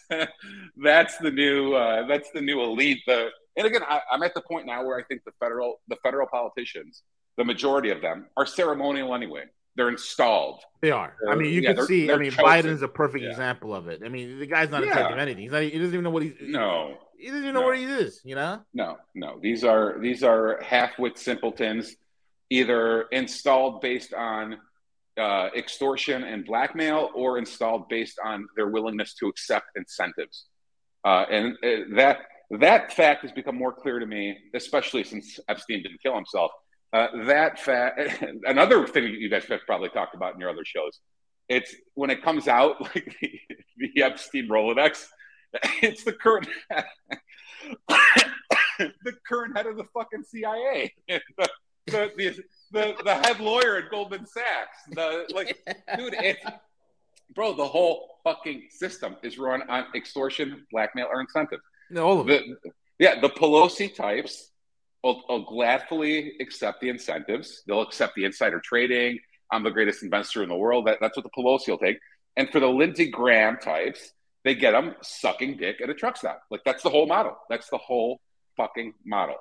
[0.76, 3.00] that's the new uh, that's the new elite.
[3.07, 5.96] The and again, I, I'm at the point now where I think the federal the
[6.02, 7.02] federal politicians,
[7.37, 9.44] the majority of them, are ceremonial anyway.
[9.79, 10.61] They're installed.
[10.83, 11.14] They are.
[11.31, 12.11] I mean, you Yeah, can they're- see.
[12.11, 12.45] I mean, chosen.
[12.45, 13.31] Biden's a perfect Yeah.
[13.31, 14.03] example of it.
[14.05, 15.45] I mean, the guy's not in charge of anything.
[15.45, 16.35] He's not, he doesn't even know what he's.
[16.41, 17.67] No, He doesn't even know No.
[17.67, 18.21] where he is.
[18.25, 18.64] You know.
[18.75, 19.38] no, no.
[19.41, 21.95] These are these are half-wit simpletons,
[22.51, 24.59] either installed based on
[25.17, 30.47] uh, extortion and blackmail, or installed based on their willingness to accept incentives.
[31.05, 32.19] Uh, and uh, that
[32.51, 36.51] that fact has become more clear to me, especially since Epstein didn't kill himself.
[36.92, 38.01] Uh, that fact,
[38.44, 41.01] another thing you guys have probably talked about in your other shows.
[41.48, 43.40] It's when it comes out, like the,
[43.77, 45.07] the Epstein Rolodex.
[45.81, 46.46] It's the current,
[47.88, 51.48] the current head of the fucking CIA, the, the,
[51.87, 54.79] the, the, the head lawyer at Goldman Sachs.
[54.90, 55.57] The like,
[55.96, 56.44] dude, it's
[57.35, 57.55] bro.
[57.55, 61.61] The whole fucking system is run on extortion, blackmail, or incentive.
[61.88, 62.44] No, all of it.
[62.62, 64.51] The, yeah, the Pelosi types
[65.02, 67.62] will, will gladly accept the incentives.
[67.66, 69.18] They'll accept the insider trading.
[69.50, 70.87] I'm the greatest investor in the world.
[70.87, 71.98] That, that's what the Pelosi will take.
[72.37, 74.12] And for the Lindsey Graham types,
[74.44, 76.42] they get them sucking dick at a truck stop.
[76.50, 77.37] Like that's the whole model.
[77.50, 78.20] That's the whole
[78.56, 79.37] fucking model.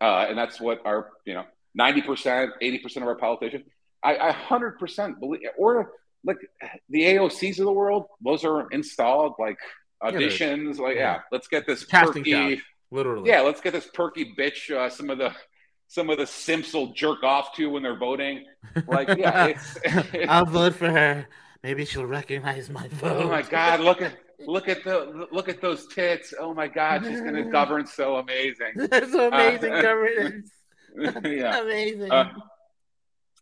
[0.00, 1.44] Uh, and that's what our, you know,
[1.78, 3.64] 90%, 80% of our politicians,
[4.02, 5.92] I, I 100% believe, or
[6.24, 6.38] like
[6.88, 9.58] the AOCs of the world, those are installed like
[10.02, 10.78] Yeah, auditions.
[10.78, 11.14] like, yeah.
[11.14, 13.28] yeah, let's get this Casting perky, couch, literally.
[13.30, 14.70] yeah, let's get this perky bitch.
[14.70, 15.32] Uh, some of the
[15.88, 18.44] some of the simps will jerk off to when they're voting.
[18.86, 19.78] Like, yeah, it's,
[20.28, 21.26] I'll vote for her.
[21.62, 23.24] Maybe she'll recognize my vote.
[23.24, 24.12] oh my god, look at
[24.46, 26.32] look at the look at those tits.
[26.38, 28.72] Oh my god, she's gonna govern so amazing.
[28.76, 30.50] That's amazing Uh, governance.
[31.24, 31.60] yeah.
[31.62, 32.10] Amazing.
[32.12, 32.32] Uh,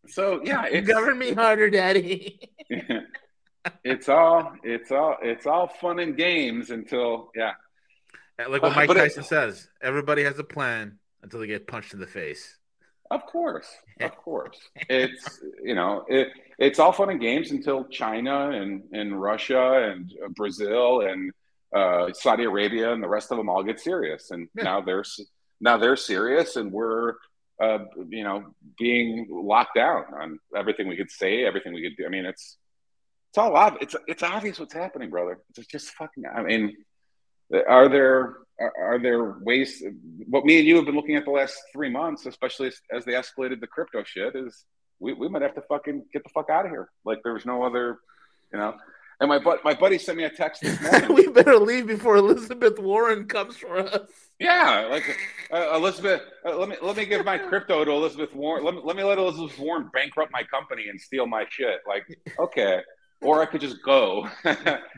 [0.08, 2.38] So yeah, it's Govern me harder, Daddy.
[3.84, 7.52] it's all it's all it's all fun and games until yeah.
[8.38, 11.66] Like what Uh, Mike but it- Tyson says, everybody has a plan until they get
[11.66, 12.58] punched in the face.
[13.10, 13.68] Of course,
[14.00, 14.58] of course.
[14.88, 20.12] It's you know it, it's all fun and games until China and and Russia and
[20.24, 21.30] uh, Brazil and
[21.74, 24.64] uh, Saudi Arabia and the rest of them all get serious, and Yeah.
[24.64, 25.04] now they're
[25.60, 27.14] now they're serious, and we're
[27.62, 28.44] uh, you know
[28.76, 32.06] being locked down on everything we could say, everything we could do.
[32.06, 32.58] I mean, it's
[33.30, 35.38] it's all ob- it's it's obvious what's happening, brother.
[35.56, 36.24] It's just fucking.
[36.26, 36.76] I mean,
[37.68, 39.82] are there are, there ways?
[40.28, 43.04] What me and you have been looking at the last three months, especially as, as
[43.04, 44.64] they escalated the crypto shit, is
[44.98, 46.88] we, we might have to fucking get the fuck out of here.
[47.04, 47.98] Like there's no other,
[48.52, 48.74] you know.
[49.18, 51.14] And my but my buddy sent me a text this morning.
[51.14, 54.10] we better leave before Elizabeth Warren comes for us.
[54.38, 55.04] Yeah, like
[55.50, 56.20] uh, Elizabeth.
[56.44, 58.64] Uh, let me let me give my crypto to Elizabeth Warren.
[58.64, 61.80] Let me, let me let Elizabeth Warren bankrupt my company and steal my shit.
[61.88, 62.04] Like,
[62.38, 62.82] okay,
[63.22, 64.28] or I could just go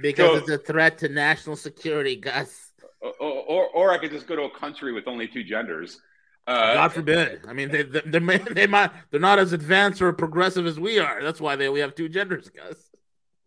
[0.03, 2.73] because so, it's a threat to national security, Gus.
[3.01, 6.01] Or, or, or I could just go to a country with only two genders.
[6.49, 7.43] Uh, God forbid.
[7.47, 10.99] I mean, they they they, they might they're not as advanced or progressive as we
[10.99, 11.23] are.
[11.23, 12.77] That's why they we have two genders, Gus.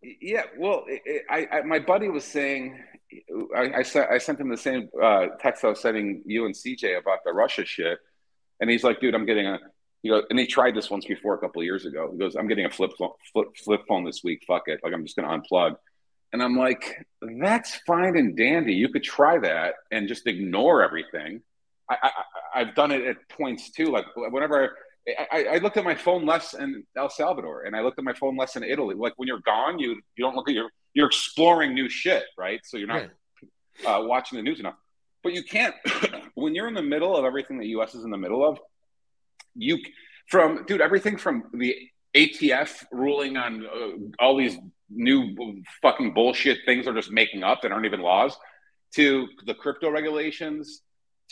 [0.02, 2.78] Yeah, well, it, I, I, my buddy was saying,
[3.56, 6.54] I, I sent I sent him the same uh, text I was sending you and
[6.54, 7.98] CJ about the Russia shit,
[8.60, 9.58] and he's like, dude, I'm getting a,
[10.02, 12.10] you know, and he tried this once before a couple of years ago.
[12.12, 14.42] He goes, I'm getting a flip phone, flip flip phone this week.
[14.46, 15.76] Fuck it, like I'm just gonna unplug.
[16.32, 18.72] And I'm like, that's fine and dandy.
[18.72, 21.42] You could try that and just ignore everything.
[21.90, 22.10] I,
[22.54, 23.86] I, have done it at points too.
[23.86, 24.76] Like whenever
[25.30, 28.14] I, I, looked at my phone less in El Salvador, and I looked at my
[28.14, 28.94] phone less in Italy.
[28.94, 32.60] Like when you're gone, you you don't look at your you're exploring new shit, right?
[32.64, 33.10] So you're not
[33.86, 34.76] uh, watching the news enough.
[35.22, 35.74] But you can't
[36.34, 37.94] when you're in the middle of everything the U.S.
[37.94, 38.58] is in the middle of.
[39.54, 39.78] You
[40.28, 41.76] from dude everything from the
[42.16, 44.56] ATF ruling on uh, all these
[44.90, 48.36] new fucking bullshit things they're just making up that aren't even laws
[48.94, 50.82] to the crypto regulations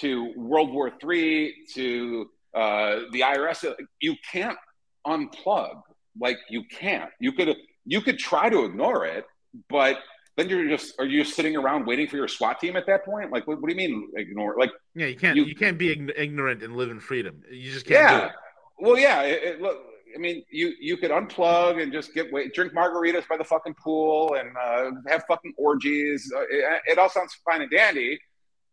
[0.00, 3.74] to World War Three to uh, the IRS.
[4.00, 4.58] You can't
[5.06, 5.82] unplug.
[6.18, 7.10] Like you can't.
[7.20, 9.24] You could you could try to ignore it,
[9.68, 9.98] but
[10.40, 13.04] then you're just are you just sitting around waiting for your SWAT team at that
[13.04, 13.30] point?
[13.30, 14.56] Like what, what do you mean ignore?
[14.58, 17.42] Like yeah, you can't you, you can't be ignorant and live in freedom.
[17.50, 18.00] You just can't.
[18.00, 18.30] Yeah.
[18.78, 19.22] Well, yeah.
[19.22, 19.76] It, it, look,
[20.14, 23.74] I mean, you you could unplug and just get wait, drink margaritas by the fucking
[23.82, 26.32] pool and uh, have fucking orgies.
[26.34, 28.18] Uh, it, it, all sounds fine and dandy,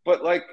[0.05, 0.43] but like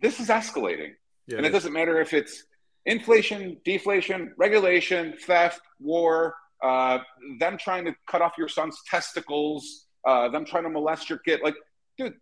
[0.00, 0.92] this is escalating,
[1.26, 2.44] yeah, and it, it doesn't matter if it's
[2.86, 6.98] inflation, deflation, regulation, theft, war, uh,
[7.38, 11.40] them trying to cut off your son's testicles, uh, them trying to molest your kid.
[11.42, 11.54] Like,
[11.98, 12.14] dude,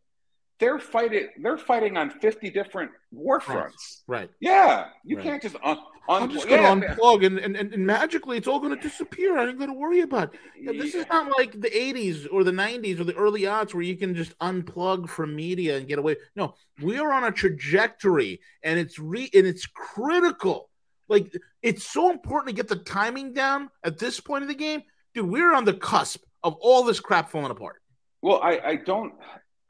[0.58, 1.28] they're fighting.
[1.42, 4.02] They're fighting on fifty different war fronts.
[4.06, 4.30] Right.
[4.40, 5.24] Yeah, you right.
[5.24, 6.94] can't just un- un- I'm just going to yeah.
[6.94, 9.38] unplug and, and, and magically it's all going to disappear.
[9.38, 10.78] I ain't going to worry about it.
[10.78, 13.96] this is not like the 80s or the 90s or the early odds where you
[13.96, 16.16] can just unplug from media and get away.
[16.36, 20.68] No, we are on a trajectory and it's re and it's critical.
[21.08, 24.82] Like it's so important to get the timing down at this point of the game.
[25.14, 27.82] Dude, we're on the cusp of all this crap falling apart.
[28.22, 29.14] Well, I, I don't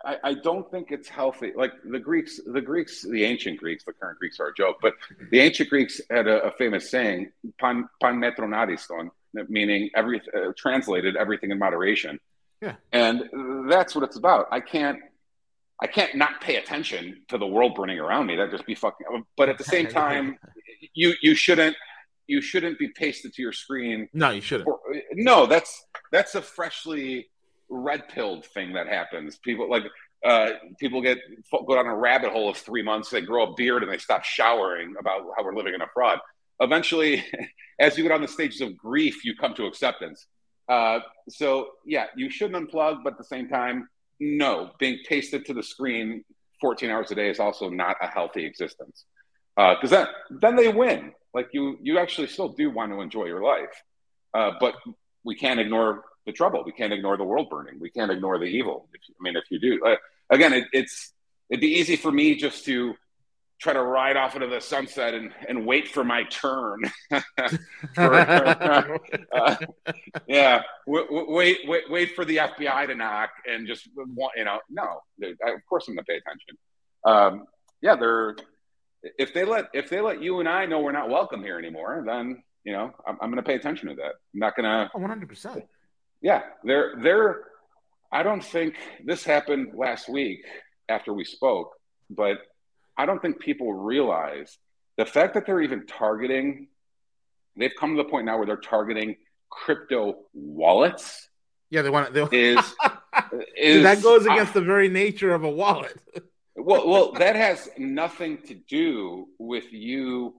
[0.05, 1.53] I, I, don't think it's healthy.
[1.55, 4.95] Like the Greeks, the Greeks, the ancient Greeks, the current Greeks are a joke, but
[5.31, 9.11] the ancient Greeks had a, a famous saying, "pan, pan metronadiston,"
[9.49, 12.19] meaning every uh, translated everything in moderation.
[12.63, 14.47] Yeah, and that's what it's about.
[14.51, 14.99] I can't,
[15.83, 18.37] I can't not pay attention to the world burning around me.
[18.37, 19.07] That just be fucking.
[19.37, 20.39] But at the same time,
[20.95, 21.77] you you shouldn't
[22.31, 24.09] you shouldn't be pasted to your screen.
[24.13, 24.67] No, you shouldn't.
[24.67, 24.79] For,
[25.15, 27.29] no, that's that's a freshly
[27.69, 29.37] red pilled thing that happens.
[29.39, 29.83] People like
[30.25, 31.19] uh, people get
[31.51, 33.11] go down a rabbit hole of three months.
[33.11, 36.21] They grow a beard and they stop showering about how we're living in a fraud.
[36.61, 37.25] Eventually,
[37.81, 40.27] as you get on the stages of grief, you come to acceptance.
[40.69, 43.89] Uh, so yeah, you shouldn't unplug, but at the same time,
[44.21, 46.23] no, being pasted to the screen
[46.61, 49.05] 14 hours a day is also not a healthy existence.
[49.57, 51.13] Because uh, then then they win.
[51.33, 53.83] Like you you actually still do want to enjoy your life,
[54.35, 54.75] uh, but
[55.25, 56.63] we can't ignore the trouble.
[56.65, 57.79] We can't ignore the world burning.
[57.81, 58.89] We can't ignore the evil.
[58.93, 59.97] If, I mean, if you do, uh,
[60.31, 61.13] again, it, it's
[61.49, 62.95] it'd be easy for me just to
[63.61, 66.81] try to ride off into the sunset and, and wait for my turn.
[67.95, 68.15] for,
[69.35, 69.57] uh,
[70.27, 75.67] yeah, wait, wait, wait for the FBI to knock and just you know, no, of
[75.69, 76.57] course I'm going to pay attention.
[77.05, 77.47] Um,
[77.83, 78.37] yeah, they're
[79.03, 82.05] if they let if they let you and I know we're not welcome here anymore,
[82.07, 84.15] then you know I'm, I'm going to pay attention to that.
[84.35, 85.29] I'm not going to 100.
[85.29, 85.65] percent
[86.21, 87.45] yeah, they're they're.
[88.13, 90.45] I don't think this happened last week
[90.89, 91.73] after we spoke,
[92.11, 92.39] but
[92.97, 94.59] I don't think people realize
[94.99, 96.69] the fact that they're even targeting.
[97.57, 99.17] They've come to the point now where they're targeting
[99.49, 101.29] crypto wallets.
[101.71, 102.29] Yeah, they want to.
[102.33, 102.59] Is,
[103.57, 105.97] is that goes against the very nature of a wallet.
[106.63, 110.35] well, well, that has nothing to do with you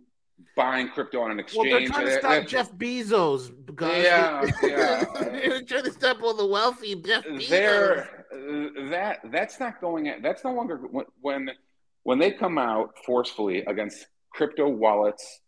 [0.56, 1.72] buying crypto on an exchange.
[1.72, 3.52] Well, they're trying to stop Jeff Bezos.
[3.66, 5.06] Because yeah, yeah.
[5.14, 7.50] they're trying to stop all the wealthy Jeff Bezos.
[7.50, 10.08] They're, uh, that that's not going.
[10.10, 10.78] At, that's no longer
[11.22, 11.50] when
[12.04, 15.40] when they come out forcefully against crypto wallets.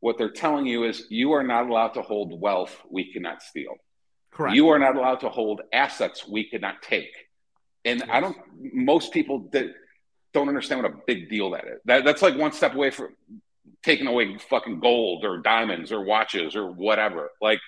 [0.00, 3.74] What they're telling you is you are not allowed to hold wealth we cannot steal.
[4.32, 4.56] Correct.
[4.56, 7.12] You are not allowed to hold assets we cannot take.
[7.84, 8.08] And yes.
[8.10, 8.36] I don't.
[8.72, 9.74] Most people that
[10.32, 11.80] don't understand what a big deal that is.
[11.84, 13.16] That, that's like one step away from
[13.82, 17.30] taking away fucking gold or diamonds or watches or whatever.
[17.40, 17.60] Like,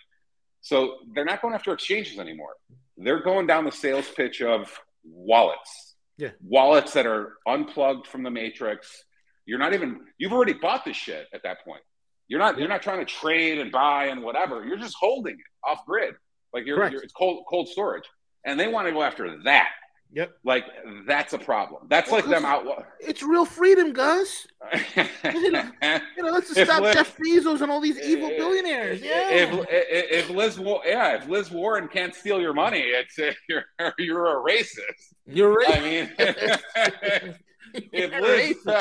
[0.61, 2.55] so they're not going after exchanges anymore.
[2.97, 5.95] they're going down the sales pitch of wallets.
[6.19, 6.31] Yeah.
[6.47, 9.05] Wallets that are unplugged from the matrix.
[9.47, 11.83] You're not even you've already bought this shit at that point.
[12.29, 14.65] You're not you're not trying to trade and buy and whatever.
[14.65, 16.15] You're just holding it off grid.
[16.53, 18.05] Like you're, you're it's cold cold storage.
[18.45, 19.71] And they want to go after that.
[20.15, 20.37] Yep.
[20.45, 20.65] Like
[21.07, 21.87] that's a problem.
[21.89, 22.67] That's well, like them out.
[23.01, 24.47] It's real freedom, Gus.
[25.25, 25.71] you, know,
[26.21, 29.03] let's stop Liz, Jeff Bezos and all these evil eh, billionaires.
[29.03, 29.31] Eh, yeah.
[29.31, 33.65] If, if, if Liz, yeah, if Liz Warren can't steal your money, it's you're
[33.99, 35.15] you're a racist.
[35.27, 35.77] You're racist.
[35.77, 37.35] I mean,
[37.93, 38.77] if Liz,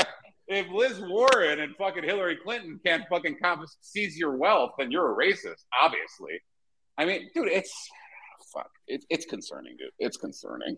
[0.48, 3.38] if Liz Warren and fucking Hillary Clinton can't fucking
[3.80, 5.64] seize your wealth, then you're a racist.
[5.82, 6.42] Obviously.
[6.98, 7.74] I mean, dude, it's
[8.54, 8.70] fuck.
[8.88, 9.92] It, it's concerning, dude.
[9.98, 10.78] It's concerning.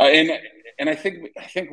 [0.00, 0.30] Uh, and
[0.78, 1.70] and I think I think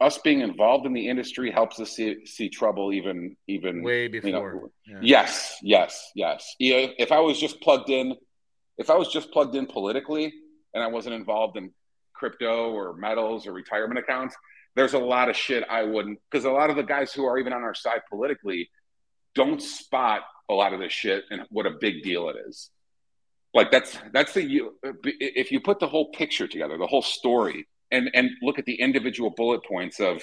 [0.00, 4.28] us being involved in the industry helps us see, see trouble even even way before.
[4.28, 4.98] You know, yeah.
[5.02, 6.54] Yes, yes, yes.
[6.58, 8.14] Yeah, if I was just plugged in,
[8.78, 10.32] if I was just plugged in politically
[10.72, 11.72] and I wasn't involved in
[12.14, 14.36] crypto or metals or retirement accounts,
[14.76, 17.38] there's a lot of shit I wouldn't because a lot of the guys who are
[17.38, 18.70] even on our side politically
[19.34, 22.70] don't spot a lot of this shit and what a big deal it is
[23.54, 27.66] like that's that's the uh, if you put the whole picture together the whole story
[27.90, 30.22] and and look at the individual bullet points of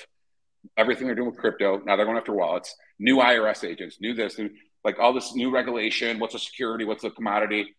[0.78, 4.38] everything they're doing with crypto now they're going after wallets new irs agents new this
[4.38, 4.50] new,
[4.84, 7.76] like all this new regulation what's a security what's a commodity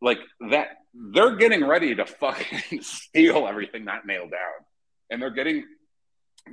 [0.00, 0.18] like
[0.50, 4.66] that they're getting ready to fucking steal everything not nailed down.
[5.10, 5.64] And they're getting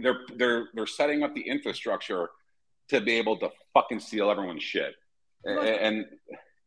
[0.02, 2.30] they're they're they're setting up the infrastructure
[2.89, 4.93] to be able to fucking steal everyone's shit.
[5.43, 6.06] And, and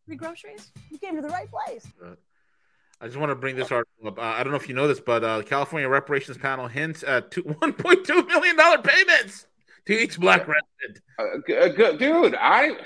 [0.07, 0.70] Free groceries?
[0.90, 1.86] You came to the right place.
[2.02, 2.14] Uh,
[3.00, 4.18] I just want to bring this article up.
[4.18, 7.02] Uh, I don't know if you know this, but uh, the California Reparations Panel hints
[7.02, 9.46] at two, $1.2 million payments
[9.86, 11.02] to each black resident.
[11.18, 12.76] Uh, dude, I,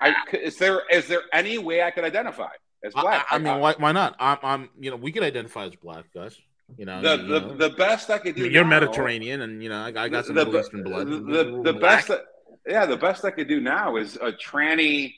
[0.00, 2.50] I, is there is there any way I could identify
[2.84, 3.26] as black?
[3.30, 4.16] I, I mean, why, why not?
[4.18, 6.36] I'm, I'm, you know, we could identify as black, Gus.
[6.76, 7.56] You know, the, you the, know.
[7.56, 8.42] the best I could do.
[8.42, 10.82] I mean, you're now, Mediterranean, and you know, I, I got some the, Middle Eastern
[10.82, 11.06] blood.
[11.08, 12.24] The, the, the best, that,
[12.66, 15.14] yeah, the best I could do now is a tranny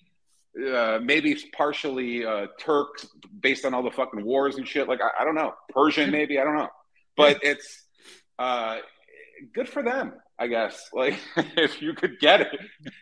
[0.59, 3.07] uh, maybe partially uh, Turks
[3.41, 4.89] based on all the fucking wars and shit.
[4.89, 6.69] Like I, I don't know, Persian maybe I don't know,
[7.17, 7.85] but it's
[8.39, 8.79] uh,
[9.55, 10.89] good for them, I guess.
[10.95, 12.41] Like if you could get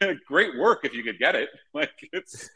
[0.01, 1.49] it, great work if you could get it.
[1.72, 2.49] Like it's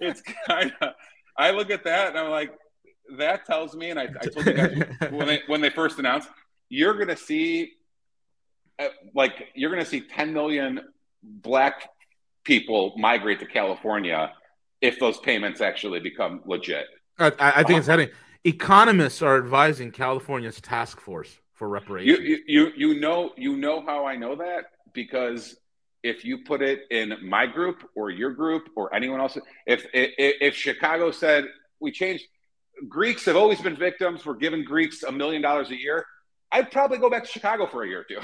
[0.00, 0.90] it's kind of.
[1.36, 2.52] I look at that and I'm like,
[3.18, 6.28] that tells me, and I, I told you guys when they when they first announced,
[6.68, 7.72] you're gonna see,
[8.78, 10.80] uh, like you're gonna see 10 million
[11.22, 11.90] black
[12.44, 14.32] people migrate to California
[14.80, 16.86] if those payments actually become legit.
[17.18, 18.10] I, I think it's heading.
[18.44, 22.18] Economists are advising California's task force for reparations.
[22.18, 25.56] You, you, you know, you know how I know that because
[26.02, 30.12] if you put it in my group or your group or anyone else, if if,
[30.18, 31.46] if Chicago said
[31.80, 32.24] we changed,
[32.88, 34.26] Greeks have always been victims.
[34.26, 36.04] We're giving Greeks a million dollars a year.
[36.52, 38.20] I'd probably go back to Chicago for a year or two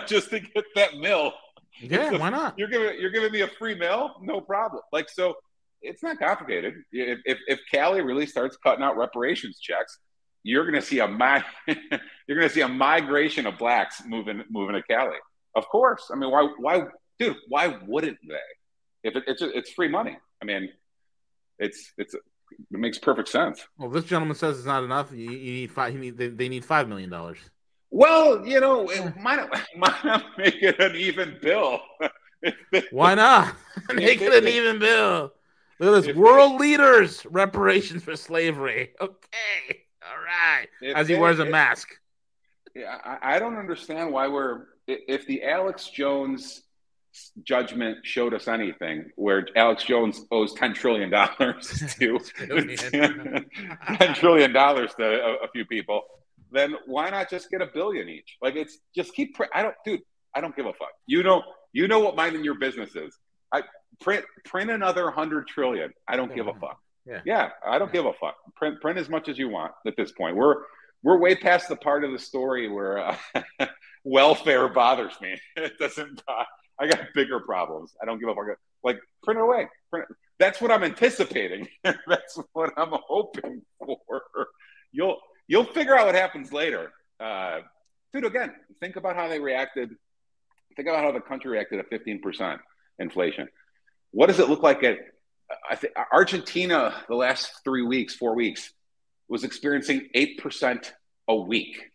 [0.06, 1.32] just to get that mill
[1.80, 2.58] yeah, a, why not?
[2.58, 4.82] You're giving you're giving me a free meal, no problem.
[4.92, 5.34] Like so,
[5.80, 6.74] it's not complicated.
[6.92, 9.98] If if, if Cali really starts cutting out reparations checks,
[10.42, 11.44] you're going to see a mi-
[12.26, 15.16] you're going to see a migration of blacks moving moving to Cali.
[15.54, 16.84] Of course, I mean, why why
[17.18, 17.36] dude?
[17.48, 19.08] Why wouldn't they?
[19.08, 20.70] If it, it's it's free money, I mean,
[21.58, 22.20] it's it's it
[22.70, 23.66] makes perfect sense.
[23.78, 25.10] Well, this gentleman says it's not enough.
[25.12, 25.92] You, you need five.
[25.94, 27.38] You need, they, they need five million dollars.
[27.92, 28.88] Well, you know,
[29.20, 31.80] might not, might not make it an even bill.
[32.90, 33.54] Why not
[33.94, 35.34] make it an even bill?
[35.78, 38.92] Look at this, world leaders reparations for slavery.
[39.00, 40.68] Okay, all right.
[40.96, 41.88] As he wears a mask.
[42.74, 46.62] Yeah, I, I don't understand why we're if the Alex Jones
[47.42, 55.34] judgment showed us anything where Alex Jones owes $10 trillion to $10 trillion to a,
[55.44, 56.04] a, few people
[56.52, 58.36] then why not just get a billion each?
[58.40, 59.36] Like it's just keep.
[59.54, 60.00] I don't, dude.
[60.34, 60.92] I don't give a fuck.
[61.06, 61.42] You know,
[61.72, 63.16] you know what minding your business is.
[63.52, 63.62] I
[64.00, 65.92] print print another hundred trillion.
[66.08, 66.78] I don't give a fuck.
[67.06, 68.36] Yeah, yeah I don't give a fuck.
[68.56, 70.36] Print print as much as you want at this point.
[70.36, 70.56] We're
[71.02, 73.16] we're way past the part of the story where uh,
[74.04, 75.38] welfare bothers me.
[75.56, 76.22] It doesn't.
[76.26, 76.44] Uh,
[76.80, 77.92] I got bigger problems.
[78.02, 78.56] I don't give a fuck.
[78.82, 79.68] Like print it away.
[79.90, 80.16] Print it.
[80.38, 81.68] That's what I'm anticipating.
[81.84, 84.22] That's what I'm hoping for.
[84.90, 85.18] You'll
[85.52, 86.90] You'll figure out what happens later.
[87.20, 87.58] Uh,
[88.14, 89.90] dude, again, think about how they reacted.
[90.76, 92.58] Think about how the country reacted at 15%
[92.98, 93.48] inflation.
[94.12, 94.96] What does it look like at
[95.68, 98.72] I think Argentina the last three weeks, four weeks,
[99.28, 100.90] was experiencing 8%
[101.28, 101.90] a week.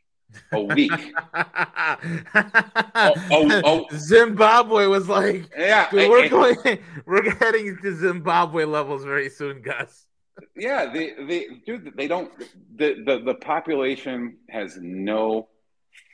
[0.52, 0.92] A week.
[1.34, 9.04] oh, oh, oh, Zimbabwe was like, yeah, dude, we're going, we're heading to Zimbabwe levels
[9.04, 10.07] very soon, Gus.
[10.56, 12.32] Yeah, the the dude, they don't.
[12.76, 15.48] The the the population has no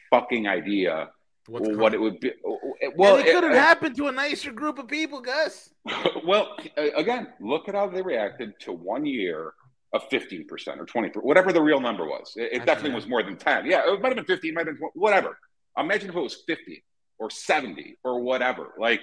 [0.09, 1.09] fucking idea
[1.47, 1.93] What's what coming.
[1.93, 2.31] it would be.
[2.43, 2.59] Well,
[2.95, 5.69] Well, it could have happened to a nicer group of people, Gus.
[6.25, 9.53] well, again, look at how they reacted to one year
[9.93, 10.47] of 15%
[10.79, 12.33] or 20%, whatever the real number was.
[12.35, 12.95] It, it definitely right.
[12.95, 13.65] was more than 10.
[13.65, 15.37] Yeah, it might have been 15, might have been 20, whatever.
[15.77, 16.83] Imagine if it was 50
[17.19, 18.69] or 70 or whatever.
[18.79, 19.01] Like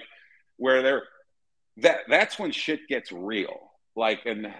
[0.57, 1.03] where they're
[1.77, 3.71] that that's when shit gets real.
[3.95, 4.53] Like and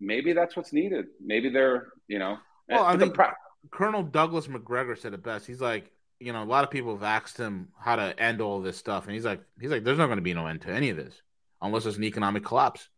[0.00, 1.06] maybe that's what's needed.
[1.24, 2.38] Maybe they're, you know,
[2.68, 3.32] Well, I eh, think- pro-
[3.70, 5.46] Colonel Douglas Macgregor said it best.
[5.46, 5.90] He's like,
[6.20, 9.04] you know, a lot of people have asked him how to end all this stuff,
[9.04, 10.96] and he's like, he's like, there's not going to be no end to any of
[10.96, 11.14] this
[11.60, 12.88] unless there's an economic collapse.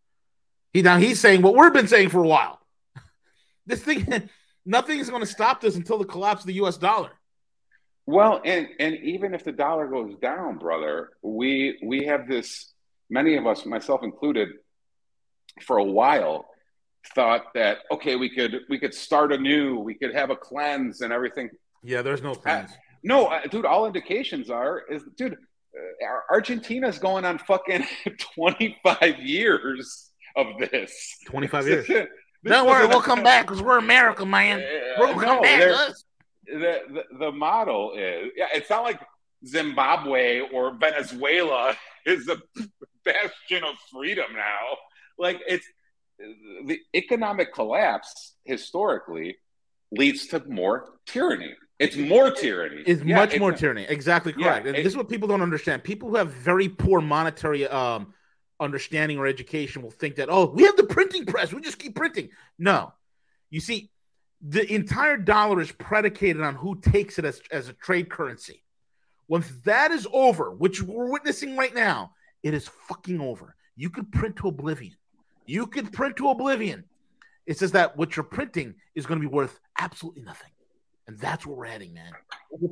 [0.72, 2.60] He now he's saying what we've been saying for a while.
[3.66, 4.28] this thing,
[4.66, 6.76] nothing's going to stop this until the collapse of the U.S.
[6.76, 7.10] dollar.
[8.06, 12.72] Well, and and even if the dollar goes down, brother, we we have this.
[13.10, 14.48] Many of us, myself included,
[15.62, 16.46] for a while,
[17.14, 21.12] thought that okay, we could we could start anew, we could have a cleanse and
[21.12, 21.50] everything.
[21.82, 22.70] Yeah, there's no plans.
[23.04, 27.84] No, uh, dude, all indications are is dude, uh, Ar- Argentina's going on fucking
[28.34, 31.16] twenty five years of this.
[31.26, 31.88] 25 years.
[32.44, 34.60] This Don't worry, we'll come back because we're America, man.
[34.60, 34.64] Uh,
[35.00, 35.58] We're gonna come no, back.
[35.60, 35.94] they're-
[36.46, 38.98] the, the the model is yeah it's not like
[39.46, 41.74] zimbabwe or venezuela
[42.06, 42.40] is a
[43.04, 44.76] bastion of freedom now
[45.18, 45.66] like it's
[46.66, 49.36] the economic collapse historically
[49.92, 53.86] leads to more tyranny it's more tyranny It's Yeah, much it's more not- tyranny.
[53.88, 54.66] Exactly Yeah, correct.
[54.66, 55.84] and it- this is what people don't understand.
[55.84, 58.12] People who have very poor monetary um,
[58.58, 61.52] understanding or education will think that, oh, we have the printing press.
[61.52, 62.30] We just keep printing.
[62.58, 62.92] No.
[63.50, 63.92] You see,
[64.42, 68.64] the entire dollar is predicated on who takes it as, as a trade currency.
[69.28, 72.12] Once that is over, which we're witnessing right now,
[72.42, 73.54] it is fucking over.
[73.76, 74.96] You could print to oblivion.
[75.48, 76.84] You can print to oblivion.
[77.46, 80.50] It says that what you're printing is going to be worth absolutely nothing.
[81.06, 82.12] And that's where we're heading, man.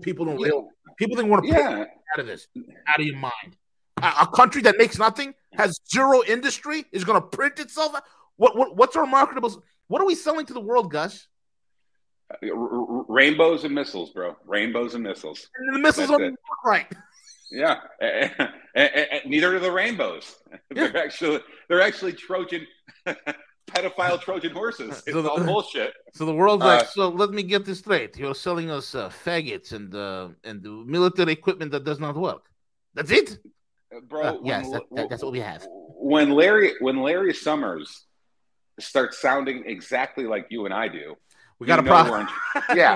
[0.02, 0.66] People don't realize.
[0.98, 2.46] People think want to print yeah out of this,
[2.86, 3.56] out of your mind.
[4.02, 7.98] A, a country that makes nothing, has zero industry, is going to print itself.
[8.36, 9.62] What, what what's our marketable?
[9.88, 11.28] What are we selling to the world, Gus?
[12.30, 16.30] Uh, r- rainbows and missiles bro rainbows and missiles And the missiles That's don't it.
[16.32, 16.92] work right.
[17.50, 20.36] Yeah, eh, eh, eh, neither are the rainbows.
[20.74, 20.88] Yeah.
[20.88, 22.66] They're actually they're actually Trojan
[23.72, 25.02] pedophile Trojan horses.
[25.06, 25.92] It's So the- all bullshit.
[26.12, 28.16] So the world's Uh, like, so let me get this straight.
[28.16, 32.42] You're selling us uh, faggots and uh, and the military equipment that does not work.
[32.94, 33.38] That's it.
[34.08, 35.62] Bro, Uh, when yes, that- that- that's what we have.
[36.14, 37.88] When Larry when Larry Summers
[38.80, 41.06] starts sounding exactly like you and I do,
[41.58, 42.26] We got a problem.
[42.74, 42.92] yeah.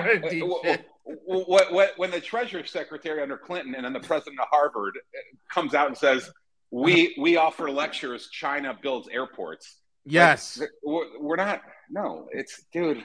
[1.07, 1.45] Deep Wh- shit.
[1.45, 4.97] wh- What, what, when the Treasury Secretary under Clinton and then the President of Harvard
[5.53, 6.29] comes out and says,
[6.71, 8.29] "We we offer lectures.
[8.31, 10.57] China builds airports." Yes.
[10.59, 10.69] Like,
[11.19, 11.61] we're, not.
[11.89, 13.03] No, it's dude.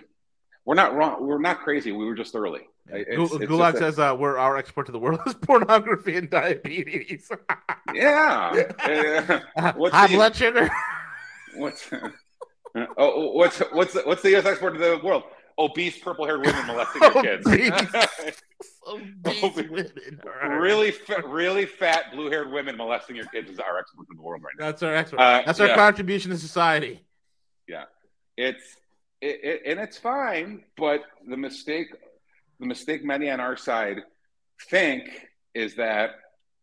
[0.65, 1.27] We're not wrong.
[1.27, 1.93] We're not crazy.
[1.93, 2.63] We were just early.
[2.93, 5.35] It's- Gu- it's Gulag just a- says uh, we're our export to the world is
[5.35, 7.29] pornography and diabetes.
[7.95, 8.65] yeah.
[8.87, 9.73] Yeah.
[9.77, 10.71] What's High blood sugar.
[11.57, 11.89] What's
[12.99, 14.45] oh, what's what's what's the U.S.
[14.47, 15.25] export to the world?
[15.59, 17.47] Obese, purple-haired women molesting your kids.
[17.47, 17.71] Obese.
[18.87, 19.71] Obese Obese.
[19.71, 20.21] women.
[20.59, 24.43] really, fa- really fat, blue-haired women molesting your kids is our export to the world
[24.43, 24.67] right now.
[24.67, 25.21] That's our export.
[25.21, 25.75] Uh, That's our yeah.
[25.75, 27.01] contribution to society.
[27.67, 27.85] Yeah,
[28.37, 28.77] it's
[29.21, 31.89] it, it, and it's fine, but the mistake,
[32.61, 34.03] the mistake many on our side
[34.69, 35.05] think
[35.55, 36.11] is that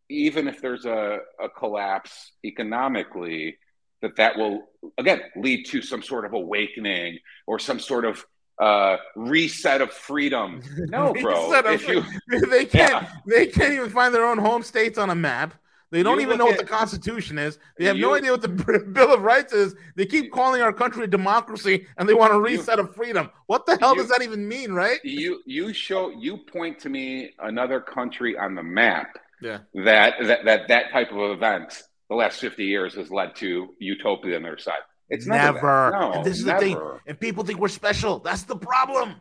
[0.10, 3.58] even if there's a, a collapse economically,
[4.02, 4.68] that that will
[4.98, 7.18] again lead to some sort of awakening
[7.48, 8.24] or some sort of
[8.64, 10.62] uh, reset of freedom.
[10.96, 11.52] No, bro.
[11.66, 12.04] If you,
[12.50, 12.92] they can't.
[12.94, 13.10] Yeah.
[13.26, 15.54] They can't even find their own home states on a map.
[15.92, 17.60] They don't You even know what the Constitution is.
[17.78, 19.76] They have no idea what the Bill of Rights is.
[19.96, 23.30] They keep calling our country a democracy, and they want a reset of freedom.
[23.46, 25.00] What the hell You- does that even mean, right?
[25.04, 29.10] you you show you point to me another country on the map
[29.42, 29.60] Yeah.
[29.90, 33.50] that that that, that type of event the last 50 years has led to
[33.80, 34.84] utopia on their side
[35.14, 36.60] it's never, no this is never.
[36.60, 36.82] the thing.
[37.08, 38.20] And people think we're special.
[38.20, 39.16] That's the problem.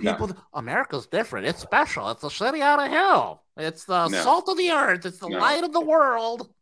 [0.00, 1.46] People, America's different.
[1.46, 2.10] It's special.
[2.10, 3.42] It's the city on a hill.
[3.56, 4.20] It's the No.
[4.22, 5.06] salt of the earth.
[5.06, 5.38] It's the No.
[5.38, 6.52] light of the world.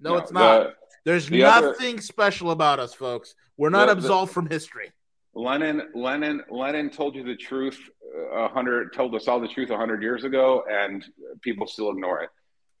[0.00, 0.74] No, it's the- not.
[1.04, 3.34] There's the other- nothing special about us, folks.
[3.56, 4.92] We're not The- the- absolved from history.
[5.34, 7.78] Lenin, Lenin, Lenin told you the truth
[8.16, 11.04] uh, a hundred, told us all the truth a hundred years ago, and
[11.42, 12.30] people still ignore it.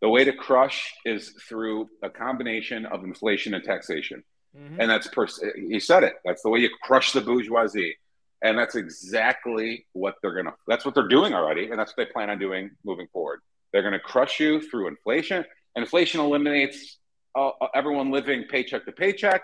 [0.00, 4.22] The way to crush is through a combination of inflation and taxation,
[4.58, 4.80] Mm-hmm.
[4.80, 6.14] and that's pers- he said it.
[6.24, 7.96] That's the way you crush the bourgeoisie,
[8.42, 10.54] and that's exactly what they're gonna.
[10.66, 13.40] That's what they're doing already, and that's what they plan on doing moving forward.
[13.72, 15.44] They're gonna crush you through inflation.
[15.76, 16.98] Inflation eliminates
[17.36, 19.42] uh, everyone living paycheck to paycheck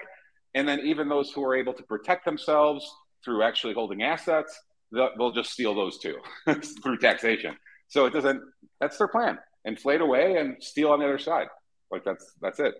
[0.55, 2.89] and then even those who are able to protect themselves
[3.25, 4.59] through actually holding assets,
[4.93, 6.19] they'll just steal those too
[6.83, 7.57] through taxation.
[7.89, 8.41] So it doesn't.
[8.81, 11.49] That's their plan: inflate away and steal on the other side.
[11.91, 12.75] Like that's that's it.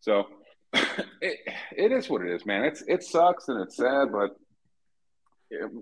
[0.00, 0.26] So
[1.20, 1.38] it
[1.76, 2.64] it is what it is, man.
[2.64, 4.36] It's it sucks and it's sad, but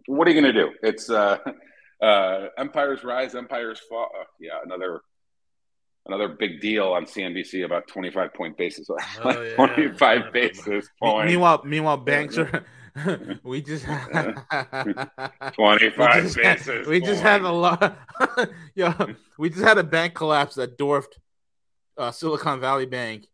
[0.06, 0.70] what are you going to do?
[0.82, 1.38] It's uh,
[2.02, 4.08] uh, empires rise, empires fall.
[4.18, 5.00] Uh, yeah, another
[6.06, 8.88] another big deal on CNBC about 25 point basis.
[8.90, 8.98] Oh,
[9.42, 9.54] yeah.
[9.54, 11.30] 25 basis points.
[11.30, 12.64] Meanwhile, meanwhile, banks are.
[13.42, 14.04] we just 25
[15.54, 16.66] we just basis.
[16.66, 17.96] Had, we just had a lot.
[18.74, 19.06] yeah,
[19.38, 21.18] we just had a bank collapse that dwarfed
[21.96, 23.26] uh, Silicon Valley Bank,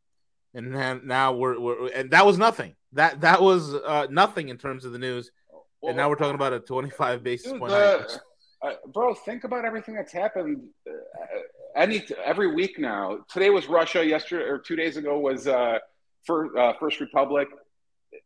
[0.54, 2.74] and then now we're, we're and that was nothing.
[2.92, 5.30] That that was uh, nothing in terms of the news,
[5.80, 7.70] well, and now we're talking about a 25 basis dude, point.
[7.70, 8.20] The,
[8.62, 10.68] uh, bro, think about everything that's happened.
[10.86, 10.92] Uh,
[11.76, 13.18] any every week now.
[13.30, 14.04] Today was Russia.
[14.04, 15.78] Yesterday or two days ago was uh,
[16.24, 17.48] for, uh, First Republic.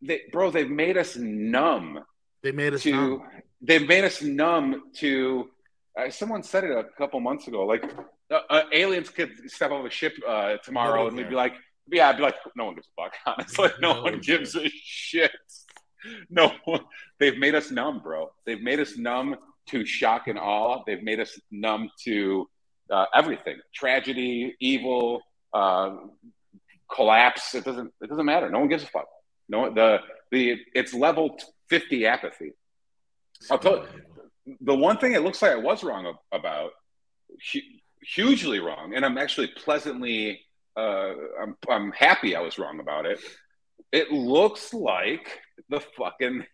[0.00, 2.00] They, bro, they've made us numb.
[2.42, 2.92] They made us to.
[2.92, 3.22] numb.
[3.60, 5.50] They've made us numb to.
[5.98, 7.66] Uh, someone said it a couple months ago.
[7.66, 7.84] Like
[8.30, 11.54] uh, uh, aliens could step off a ship uh, tomorrow, and we'd be like,
[11.90, 14.68] "Yeah," I'd be like, "No one gives a fuck." Honestly, no, no one gives a
[14.68, 15.32] shit.
[16.28, 16.80] No one.
[17.20, 18.32] They've made us numb, bro.
[18.44, 19.36] They've made us numb
[19.68, 20.82] to shock and awe.
[20.84, 22.48] They've made us numb to
[22.90, 25.20] uh, everything: tragedy, evil,
[25.54, 25.94] uh,
[26.92, 27.54] collapse.
[27.54, 27.92] It doesn't.
[28.00, 28.50] It doesn't matter.
[28.50, 29.06] No one gives a fuck.
[29.48, 30.00] No, the
[30.32, 31.36] the it's level
[31.68, 32.50] fifty apathy.
[33.48, 33.86] I'll tell
[34.46, 36.72] you, the one thing it looks like I was wrong about,
[38.02, 40.40] hugely wrong, and I'm actually pleasantly,
[40.76, 43.20] uh, I'm I'm happy I was wrong about it.
[43.92, 46.44] It looks like the fucking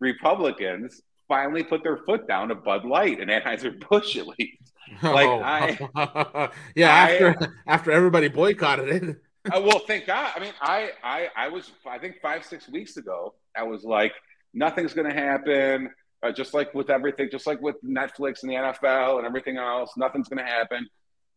[0.00, 4.58] Republicans finally put their foot down to Bud Light and Anheuser Busch at least.
[5.02, 5.40] Like Oh.
[5.42, 9.16] I, yeah, I- after after everybody boycotted it.
[9.52, 10.30] uh, well, thank God.
[10.36, 14.12] I mean, I, I, I was, I think five, six weeks ago, I was like,
[14.54, 15.90] nothing's going to happen.
[16.22, 19.90] Uh, just like with everything, just like with Netflix and the NFL and everything else,
[19.96, 20.88] nothing's going to happen.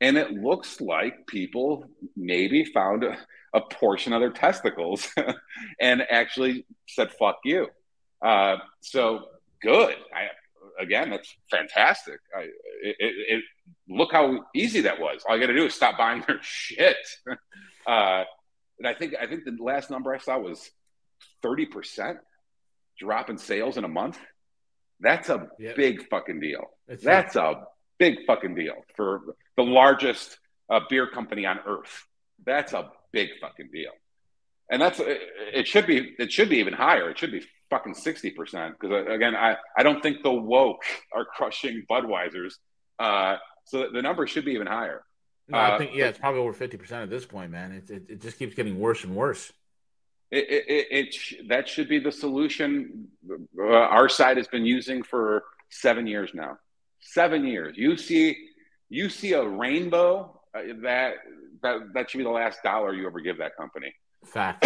[0.01, 1.85] And it looks like people
[2.15, 3.17] maybe found a,
[3.53, 5.07] a portion of their testicles
[5.81, 7.67] and actually said, fuck you.
[8.21, 9.25] Uh, so
[9.61, 9.95] good.
[10.15, 12.19] I, again, that's fantastic.
[12.35, 12.43] I,
[12.81, 13.43] it, it,
[13.89, 15.23] look how easy that was.
[15.27, 16.97] All you got to do is stop buying their shit.
[17.87, 18.23] Uh,
[18.77, 20.69] and I think I think the last number I saw was
[21.41, 22.19] thirty percent
[22.99, 24.19] drop in sales in a month.
[24.99, 25.75] That's a Yep.
[25.75, 26.65] big fucking deal.
[26.87, 27.63] It's That's a
[27.97, 29.21] big fucking deal for
[29.59, 30.37] the largest
[30.69, 31.93] uh, beer company on earth.
[32.45, 33.91] That's a big fucking deal.
[34.71, 37.09] And that's it, should be it should be even higher.
[37.09, 40.83] It should be fucking sixty percent because again, I I don't think the woke
[41.15, 42.53] are crushing Budweisers.
[42.97, 45.03] Uh, so the number should be even higher.
[45.47, 47.71] No, I Uh, think yeah, it's probably over fifty percent at this point, man.
[47.73, 49.51] It, it it just keeps getting worse and worse.
[50.31, 53.07] It, it, it, it sh- that should be the solution
[53.59, 53.63] uh,
[53.97, 56.59] our side has been using for seven years now.
[57.01, 57.75] Seven years.
[57.77, 58.37] You see,
[58.89, 60.35] you see a rainbow.
[60.53, 61.15] Uh, that
[61.61, 63.93] that that should be the last dollar you ever give that company.
[64.25, 64.65] Fact.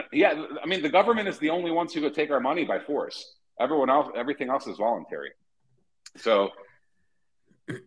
[0.12, 2.78] yeah, I mean the government is the only ones who could take our money by
[2.78, 3.34] force.
[3.60, 5.30] Everyone else, everything else is voluntary.
[6.16, 6.50] So
[7.68, 7.80] it,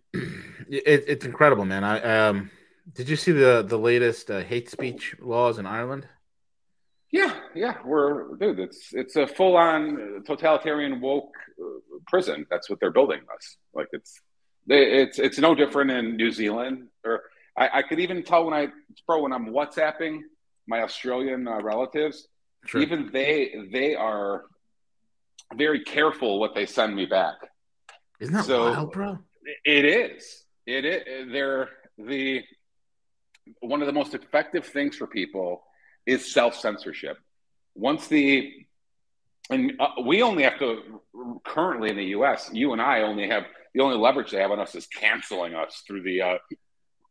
[1.08, 1.84] it's incredible, man.
[1.84, 2.52] I um,
[2.94, 6.08] did you see the the latest uh, hate speech laws in Ireland?
[7.12, 8.60] Yeah, yeah, we're dude.
[8.60, 12.46] It's it's a full on totalitarian woke uh, prison.
[12.50, 13.58] That's what they're building us.
[13.74, 14.20] Like it's
[14.68, 16.88] it's it's no different in New Zealand.
[17.06, 17.22] Or
[17.58, 18.68] I, I could even tell when I
[19.06, 20.20] bro when I'm WhatsApping
[20.68, 22.28] my Australian uh, relatives,
[22.66, 22.82] Sure.
[22.82, 24.44] even they they are
[25.56, 27.36] very careful what they send me back.
[28.20, 29.20] Isn't that so- wild, bro?
[29.64, 30.44] It is.
[30.66, 31.32] It is.
[31.32, 32.44] They're the
[33.62, 35.64] one of the most effective things for people
[36.06, 37.18] is self censorship.
[37.76, 38.52] Once the
[39.50, 41.02] and uh, we only have to
[41.46, 42.50] currently in the U.S.
[42.52, 43.46] You and I only have
[43.78, 46.38] the only leverage they have on us is canceling us through the uh,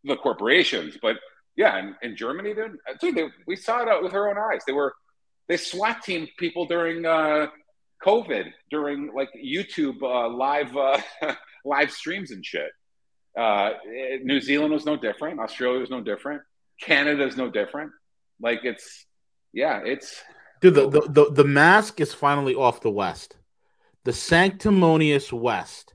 [0.04, 0.98] the corporations.
[1.00, 1.16] But
[1.56, 4.62] yeah, in, in Germany, dude, they, we saw it out with our own eyes.
[4.66, 4.92] They were
[5.48, 7.46] they SWAT teamed people during uh,
[8.04, 11.00] COVID, during like YouTube uh, live uh,
[11.64, 12.70] live streams and shit.
[13.38, 15.38] Uh, eh, New Zealand was no different.
[15.38, 16.42] Australia was no different.
[16.80, 17.92] Canada is no different.
[18.40, 19.06] Like it's,
[19.52, 20.22] yeah, it's
[20.60, 23.36] Dude, the, the, the, the mask is finally off the West.
[24.04, 25.94] The sanctimonious West,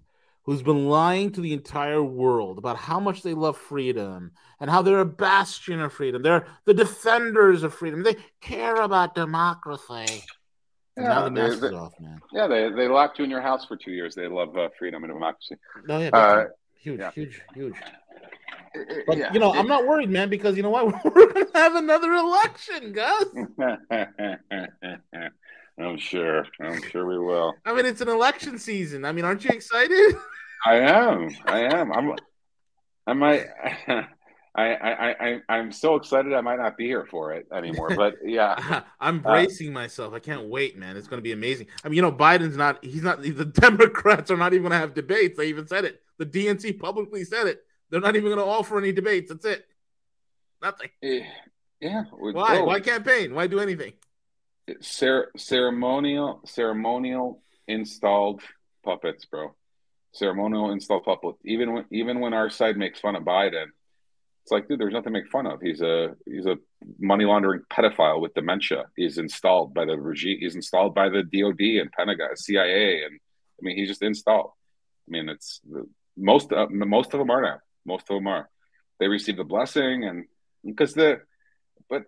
[0.52, 4.82] who's been lying to the entire world about how much they love freedom and how
[4.82, 6.22] they're a bastion of freedom.
[6.22, 8.04] They're the defenders of freedom.
[8.04, 10.24] They care about democracy.
[10.98, 12.20] And now Yeah, the mask they- is off, man.
[12.34, 12.48] yeah.
[12.48, 14.14] They they locked you in your house for two years.
[14.14, 15.56] They love uh, freedom and democracy.
[15.88, 16.46] No, yeah, Uh,
[16.78, 17.12] huge, yeah.
[17.12, 17.76] huge, huge.
[19.08, 19.32] But Yeah.
[19.32, 20.86] you know, I'm not worried, man, because you know what?
[21.16, 23.26] We're gonna have another election, Gus.
[25.80, 26.46] I'm sure.
[26.60, 27.54] I'm sure we will.
[27.66, 29.06] I mean, it's an election season.
[29.06, 30.16] I mean, aren't you excited?
[30.66, 31.30] I am.
[31.46, 31.92] I am.
[31.92, 32.16] I'm.
[33.08, 33.46] I might.
[34.54, 36.34] I, I, I, I'm so excited.
[36.34, 37.90] I might not be here for it anymore.
[37.96, 40.14] But yeah, I'm Uh, bracing myself.
[40.14, 40.98] I can't wait, man.
[40.98, 41.68] It's going to be amazing.
[41.84, 42.84] I mean, you know, Biden's not.
[42.84, 43.22] He's not.
[43.22, 45.38] The Democrats are not even going to have debates.
[45.38, 46.02] They even said it.
[46.18, 47.62] The DNC publicly said it.
[47.90, 49.32] They're not even going to offer any debates.
[49.32, 49.66] That's it.
[50.62, 50.90] Nothing.
[51.02, 51.24] Eh,
[51.80, 52.04] yeah.
[52.12, 52.62] Why?
[52.62, 53.34] Why campaign?
[53.34, 53.94] Why do anything?
[54.82, 58.42] cer- ceremonial, ceremonial installed
[58.84, 59.56] puppets, bro.
[60.14, 61.40] Ceremonial installed puppets.
[61.46, 63.68] Even when, even when our side makes fun of Biden,
[64.44, 65.62] it's like, dude, there's nothing to make fun of.
[65.62, 66.58] He's a he's a
[67.00, 68.86] money laundering pedophile with dementia.
[68.96, 70.40] He's installed by the regime.
[70.40, 74.52] He's installed by the DoD and Pentagon, CIA, and I mean, he's just installed.
[75.08, 75.88] I mean, it's the
[76.18, 77.60] most uh, most of them are now.
[77.86, 78.50] Most of them are.
[79.00, 80.26] They receive the blessing, and
[80.66, 81.22] because the,
[81.90, 82.04] but,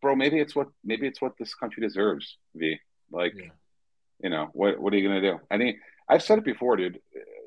[0.00, 2.36] bro, maybe it's what maybe it's what this country deserves.
[2.54, 2.78] V
[3.10, 3.50] like, Yeah.
[4.22, 5.38] you know, what what are you gonna do?
[5.50, 5.78] I mean,
[6.08, 6.98] I've said it before, dude.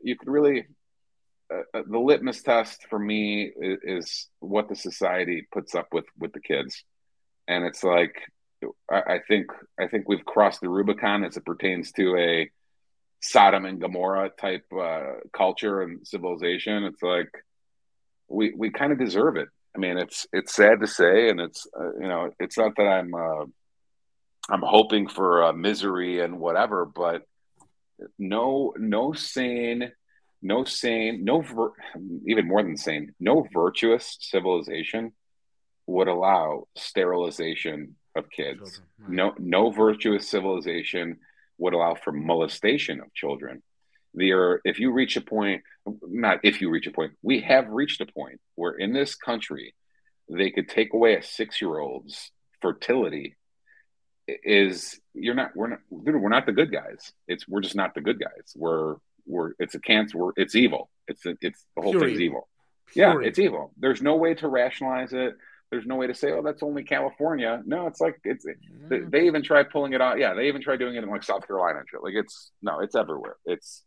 [0.03, 0.65] You could really.
[1.53, 6.03] Uh, uh, the litmus test for me is, is what the society puts up with
[6.19, 6.83] with the kids,
[7.47, 8.15] and it's like
[8.91, 9.47] I, I think
[9.79, 12.51] I think we've crossed the Rubicon as it pertains to a
[13.21, 16.83] Sodom and Gomorrah type uh, culture and civilization.
[16.83, 17.31] It's like
[18.27, 19.47] we we kind of deserve it.
[19.75, 22.87] I mean, it's it's sad to say, and it's uh, you know, it's not that
[22.87, 23.45] I'm uh,
[24.49, 27.23] I'm hoping for uh, misery and whatever, but
[28.17, 29.91] no no sane,
[30.41, 31.73] no sane, no vir-
[32.27, 35.13] even more than sane, no virtuous civilization
[35.87, 38.81] would allow sterilization of kids.
[39.07, 41.17] No no virtuous civilization
[41.57, 43.63] would allow for molestation of children.
[44.13, 45.63] There, if you reach a point,
[46.01, 49.75] not if you reach a point, we have reached a point where in this country
[50.29, 52.31] they could take away a six-year-old's
[52.61, 53.35] fertility.
[54.27, 57.13] Is you're not we're not we're not the good guys.
[57.27, 58.53] It's we're just not the good guys.
[58.55, 58.95] We're
[59.25, 60.17] we're it's a cancer.
[60.17, 60.89] We're, it's evil.
[61.07, 62.25] It's a, it's the whole Pure thing's evil.
[62.25, 62.47] evil.
[62.95, 63.73] Yeah, Pure it's evil.
[63.77, 65.35] There's no way to rationalize it.
[65.69, 67.61] There's no way to say, oh, that's only California.
[67.65, 69.11] No, it's like it's they, Mm.
[69.11, 70.17] they even try pulling it out.
[70.17, 72.01] Yeah, they even try doing it in like South Carolina and shit.
[72.01, 73.35] Like it's no, it's everywhere.
[73.45, 73.83] It's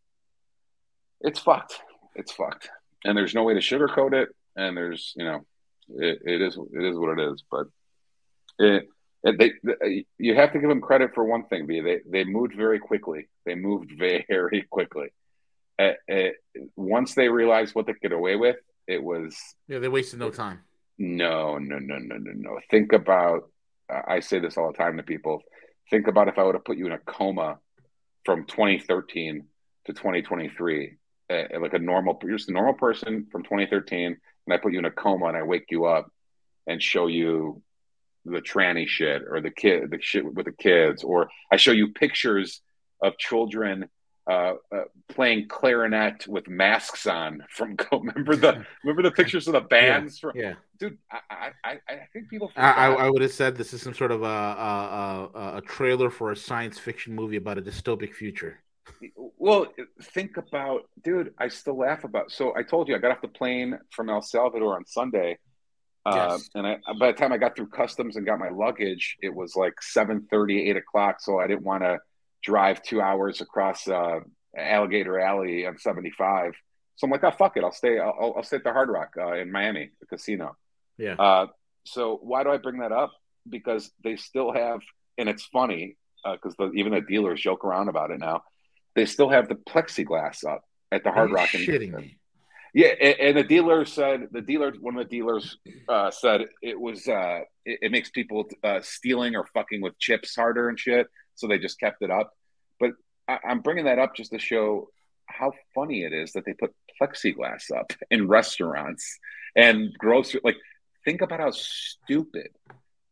[1.23, 1.81] it's fucked.
[2.15, 2.69] It's fucked.
[3.05, 4.29] And there's no way to sugarcoat it.
[4.57, 5.47] And there's you know,
[5.89, 7.43] it, it is it is what it is.
[7.51, 7.67] But
[8.59, 8.89] it
[9.23, 11.67] they, they you have to give them credit for one thing.
[11.67, 13.29] B they they moved very quickly.
[13.45, 15.09] They moved very quickly.
[15.79, 16.29] Uh, uh,
[16.77, 18.57] once they realized what they could get away with,
[18.87, 20.61] it was Yeah, they wasted no time.
[20.99, 22.59] no, no, no, no, no, no.
[22.71, 23.51] Think about,
[23.91, 25.43] uh, I say this all the time to people.
[25.89, 27.59] Think about if I would have put you in a coma
[28.27, 29.47] from 2013
[29.87, 30.97] to 2023,
[31.31, 34.79] uh, like a normal, you're just a normal person from 2013, and I put you
[34.81, 36.13] in a coma and I wake you up
[36.67, 37.63] and show you
[38.25, 41.89] the tranny shit or the kid, the shit with the kids, or I show you
[41.89, 42.61] pictures
[43.03, 43.89] of children
[44.31, 49.61] uh, uh, playing clarinet with masks on from remember the remember the pictures of the
[49.61, 52.93] bands from Yeah, dude I, I I I think people I, I.
[52.93, 56.31] I would have said this is some sort of a, a a a trailer for
[56.33, 58.63] a science fiction movie about a dystopic future.
[59.39, 59.67] well
[60.03, 63.29] think about dude I still laugh about so I told you I got off the
[63.29, 65.39] plane from El Salvador on Sunday
[66.07, 66.51] uh, Yes.
[66.55, 69.55] and I, by the time I got through customs and got my luggage it was
[69.57, 71.99] like 7 8 o'clock so I didn't want to
[72.43, 74.21] drive two hours across uh,
[74.57, 76.55] Alligator Alley on 75
[76.97, 79.15] so I'm like oh fuck it I'll stay I'll, I'll stay at the Hard Rock
[79.19, 80.57] uh, in Miami the casino
[80.99, 81.47] Yeah, Uh,
[81.85, 83.11] so why do I bring that up?
[83.49, 84.81] Because they still have,
[85.17, 85.97] and it's funny
[86.31, 88.43] because the, even the dealers joke around about it now.
[88.95, 91.49] They still have the plexiglass up at the Hard Rock.
[91.49, 92.19] shitting me.
[92.75, 95.59] Yeah, and, and the dealer said the dealer, one of the dealers
[95.89, 100.37] uh, said it was uh, it, it makes people uh, stealing or fucking with chips
[100.37, 101.09] harder and shit.
[101.35, 102.33] So they just kept it up.
[102.79, 102.93] But
[103.29, 104.89] I, I'm bringing that up just to show
[105.27, 109.19] how funny it is that they put plexiglass up in restaurants
[109.57, 110.41] and grocery.
[110.45, 110.57] Like,
[111.05, 112.49] think about how stupid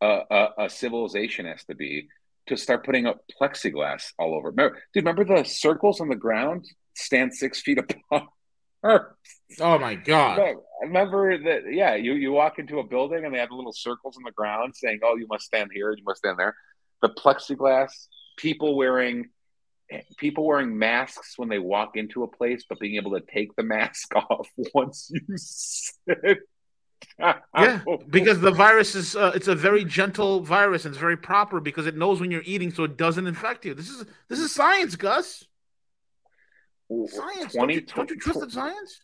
[0.01, 2.07] a, a civilization has to be
[2.47, 4.49] to start putting up plexiglass all over.
[4.49, 7.77] Remember, dude, remember the circles on the ground stand six feet
[8.11, 8.23] apart?
[8.83, 10.37] Oh my god!
[10.37, 11.73] No, I remember that.
[11.73, 14.75] Yeah, you you walk into a building and they have little circles on the ground
[14.75, 16.55] saying, "Oh, you must stand here, you must stand there."
[17.01, 17.91] The plexiglass,
[18.37, 19.29] people wearing
[20.17, 23.63] people wearing masks when they walk into a place, but being able to take the
[23.63, 26.39] mask off once you sit.
[27.57, 31.59] Yeah, because the virus is uh, it's a very gentle virus and it's very proper
[31.59, 33.73] because it knows when you're eating so it doesn't infect you.
[33.73, 35.45] This is this is science, Gus.
[36.89, 37.53] Science.
[37.53, 39.01] Don't you, don't you trust the science?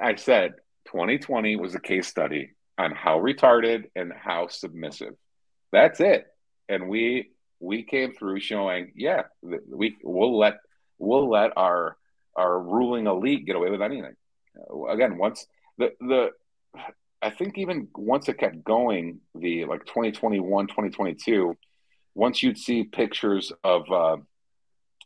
[0.00, 0.54] I said
[0.86, 5.14] 2020 was a case study on how retarded and how submissive.
[5.72, 6.26] That's it.
[6.68, 7.30] And we
[7.60, 10.58] we came through showing, yeah, we we'll let
[10.98, 11.96] we'll let our
[12.36, 14.14] our ruling elite get away with anything.
[14.88, 15.46] Again, once
[15.78, 16.30] the the
[17.20, 21.56] I think even once it kept going, the like 2021, 2022,
[22.14, 24.16] once you'd see pictures of uh,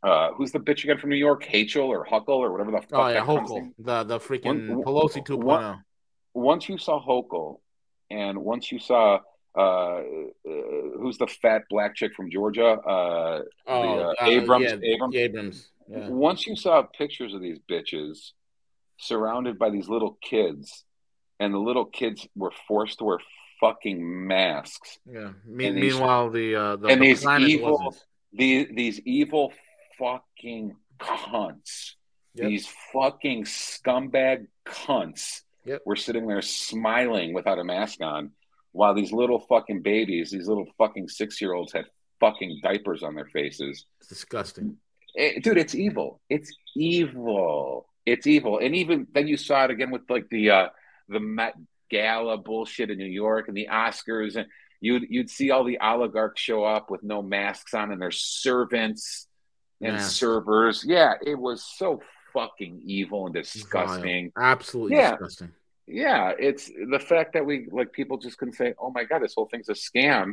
[0.03, 2.92] uh, who's the bitch again from New York, Hachel or Huckle or whatever the fuck.
[2.92, 5.42] Oh yeah, Hochul, the the freaking one, Pelosi 2.0.
[5.42, 5.84] One,
[6.34, 7.61] once you saw Hochul,
[8.11, 9.20] and once you saw
[9.57, 10.03] uh, uh,
[10.44, 15.14] who's the fat black chick from Georgia, uh, oh, the, uh, uh, Abrams, yeah, Abrams,
[15.14, 15.68] Abrams.
[15.88, 16.09] Yeah.
[16.09, 18.32] Once you saw pictures of these bitches
[18.99, 20.84] surrounded by these little kids,
[21.40, 23.18] and the little kids were forced to wear
[23.61, 24.99] fucking masks.
[25.11, 25.30] Yeah.
[25.47, 27.97] Me- meanwhile, the uh, the, and the these evil,
[28.32, 29.53] these these evil
[29.99, 31.92] fucking cunts,
[32.34, 32.49] yep.
[32.49, 35.82] these fucking scumbag cunts, yep.
[35.84, 38.30] were sitting there smiling without a mask on,
[38.72, 41.86] while these little fucking babies, these little fucking six year olds, had
[42.20, 43.84] fucking diapers on their faces.
[44.01, 44.76] It's disgusting.
[45.14, 46.20] It, dude, it's evil.
[46.28, 47.86] It's evil.
[48.05, 48.59] It's evil.
[48.59, 50.68] And even then you saw it again with like the uh
[51.09, 51.55] the Met
[51.90, 54.47] Gala bullshit in New York and the Oscars and
[54.80, 59.26] you'd you'd see all the oligarchs show up with no masks on and their servants
[59.80, 60.02] and yeah.
[60.02, 60.84] servers.
[60.86, 62.00] Yeah, it was so
[62.32, 64.32] fucking evil and disgusting.
[64.36, 64.44] Vile.
[64.44, 65.12] Absolutely yeah.
[65.12, 65.52] disgusting.
[65.86, 69.34] Yeah, it's the fact that we like people just can say, "Oh my god, this
[69.34, 70.32] whole thing's a scam,"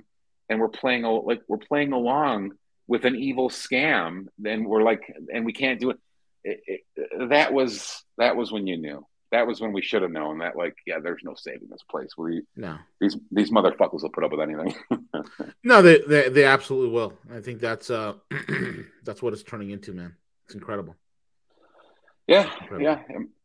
[0.49, 2.53] and we're playing like we're playing along
[2.87, 5.01] with an evil scam and we're like
[5.33, 5.99] and we can't do it.
[6.43, 7.29] It, it.
[7.29, 10.55] that was that was when you knew that was when we should have known that
[10.55, 12.11] like yeah there's no saving this place.
[12.17, 12.77] We no.
[13.01, 14.75] these these motherfuckers will put up with anything.
[15.63, 17.13] No they, they they absolutely will.
[17.34, 18.13] I think that's uh
[19.03, 20.15] that's what it's turning into man.
[20.45, 20.95] It's incredible.
[22.27, 22.81] Yeah incredible.
[22.81, 23.01] yeah.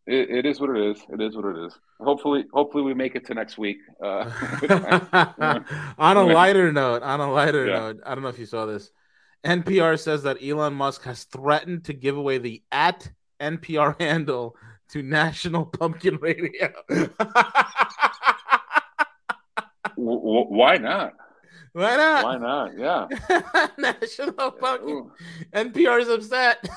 [0.07, 1.03] It, it is what it is.
[1.12, 1.78] It is what it is.
[2.01, 3.78] Hopefully hopefully we make it to next week.
[4.03, 4.30] Uh
[5.99, 7.78] on a lighter note on a lighter yeah.
[7.78, 8.91] note i don't know if you saw this.
[9.47, 13.09] NPR says that Elon Musk has threatened to give away the at
[13.41, 14.57] NPR handle
[14.91, 16.72] to National Pumpkin Radio.
[19.97, 21.14] w- why not?
[21.72, 22.24] Why not?
[22.24, 22.78] Why not?
[22.78, 23.68] Yeah.
[23.78, 25.11] National Pumpkin.
[25.55, 26.68] NPR is upset.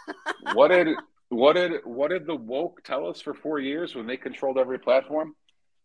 [0.54, 0.88] what did
[1.28, 4.78] what did what did the woke tell us for four years when they controlled every
[4.78, 5.34] platform?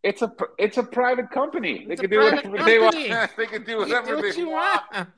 [0.01, 1.86] It's a it's a private company.
[1.88, 2.63] They can do whatever company.
[2.65, 3.31] they want.
[3.38, 4.81] they can do whatever do what they want.
[4.93, 5.09] want.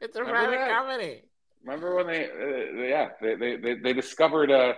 [0.00, 0.70] It's a Remember private that?
[0.70, 1.22] company.
[1.64, 4.74] Remember when they, uh, yeah, they, they, they, they discovered, uh,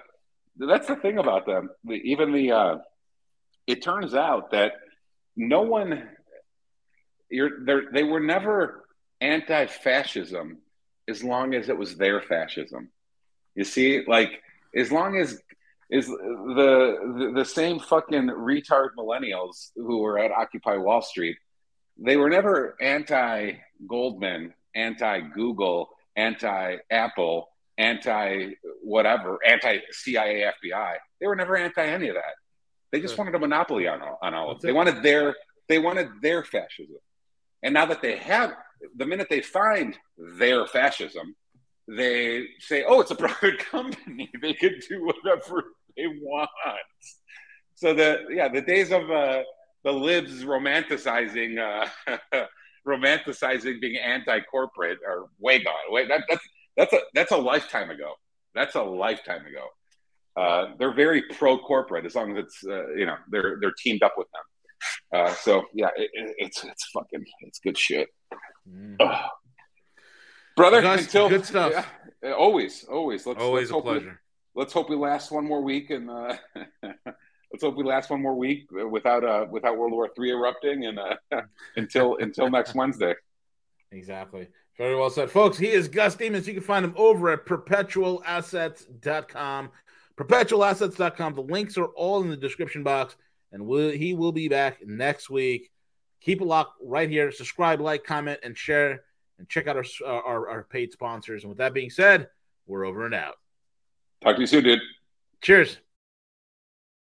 [0.58, 1.70] that's the thing about them.
[1.84, 2.78] The, even the, uh,
[3.66, 4.72] it turns out that
[5.36, 6.08] no one,
[7.30, 8.84] you're, they were never
[9.20, 10.58] anti fascism
[11.08, 12.90] as long as it was their fascism.
[13.54, 14.42] You see, like,
[14.74, 15.40] as long as
[15.88, 21.36] is the, the the same fucking retard millennials who were at Occupy Wall Street,
[21.96, 23.52] they were never anti
[23.86, 27.48] Goldman anti Google, anti Apple,
[27.78, 28.50] anti
[28.82, 30.94] whatever, anti CIA, FBI.
[31.20, 32.34] They were never anti any of that.
[32.92, 34.62] They just wanted a monopoly on all, on all of it.
[34.62, 35.34] They wanted their
[35.68, 36.96] they wanted their fascism.
[37.62, 38.54] And now that they have,
[38.96, 39.98] the minute they find
[40.38, 41.34] their fascism,
[41.88, 44.30] they say, "Oh, it's a private company.
[44.40, 45.64] They can do whatever
[45.96, 46.50] they want."
[47.74, 49.42] So the yeah, the days of uh,
[49.84, 52.16] the libs romanticizing uh,
[52.86, 55.74] romanticizing being anti-corporate are way gone.
[55.90, 56.46] Wait, that, that's
[56.76, 58.14] that's a that's a lifetime ago.
[58.54, 59.66] That's a lifetime ago.
[60.36, 64.14] Uh, they're very pro-corporate as long as it's uh, you know they're they're teamed up
[64.16, 65.20] with them.
[65.20, 68.08] Uh, so yeah, it, it's it's fucking it's good shit.
[68.68, 68.96] Mm.
[70.56, 71.72] Brother, Gus, until good stuff.
[72.22, 73.26] Yeah, always, always.
[73.26, 74.20] Let's always let's a pleasure.
[74.54, 76.36] We, let's hope we last one more week and uh,
[76.84, 80.98] let's hope we last one more week without uh without World War Three erupting and
[80.98, 81.16] uh,
[81.76, 83.14] until until next Wednesday.
[83.92, 84.48] Exactly.
[84.78, 85.56] Very well said, folks.
[85.56, 86.46] He is Gus Demos.
[86.46, 89.70] You can find him over at perpetualassets.com.
[90.16, 91.34] Perpetualassets.com.
[91.34, 93.16] The links are all in the description box,
[93.52, 95.70] and we'll, he will be back next week.
[96.20, 97.30] Keep a lock right here.
[97.30, 99.04] Subscribe, like, comment, and share,
[99.38, 101.42] and check out our, our, our paid sponsors.
[101.42, 102.28] And with that being said,
[102.66, 103.36] we're over and out.
[104.22, 104.80] Talk to you soon, dude.
[105.40, 105.78] Cheers.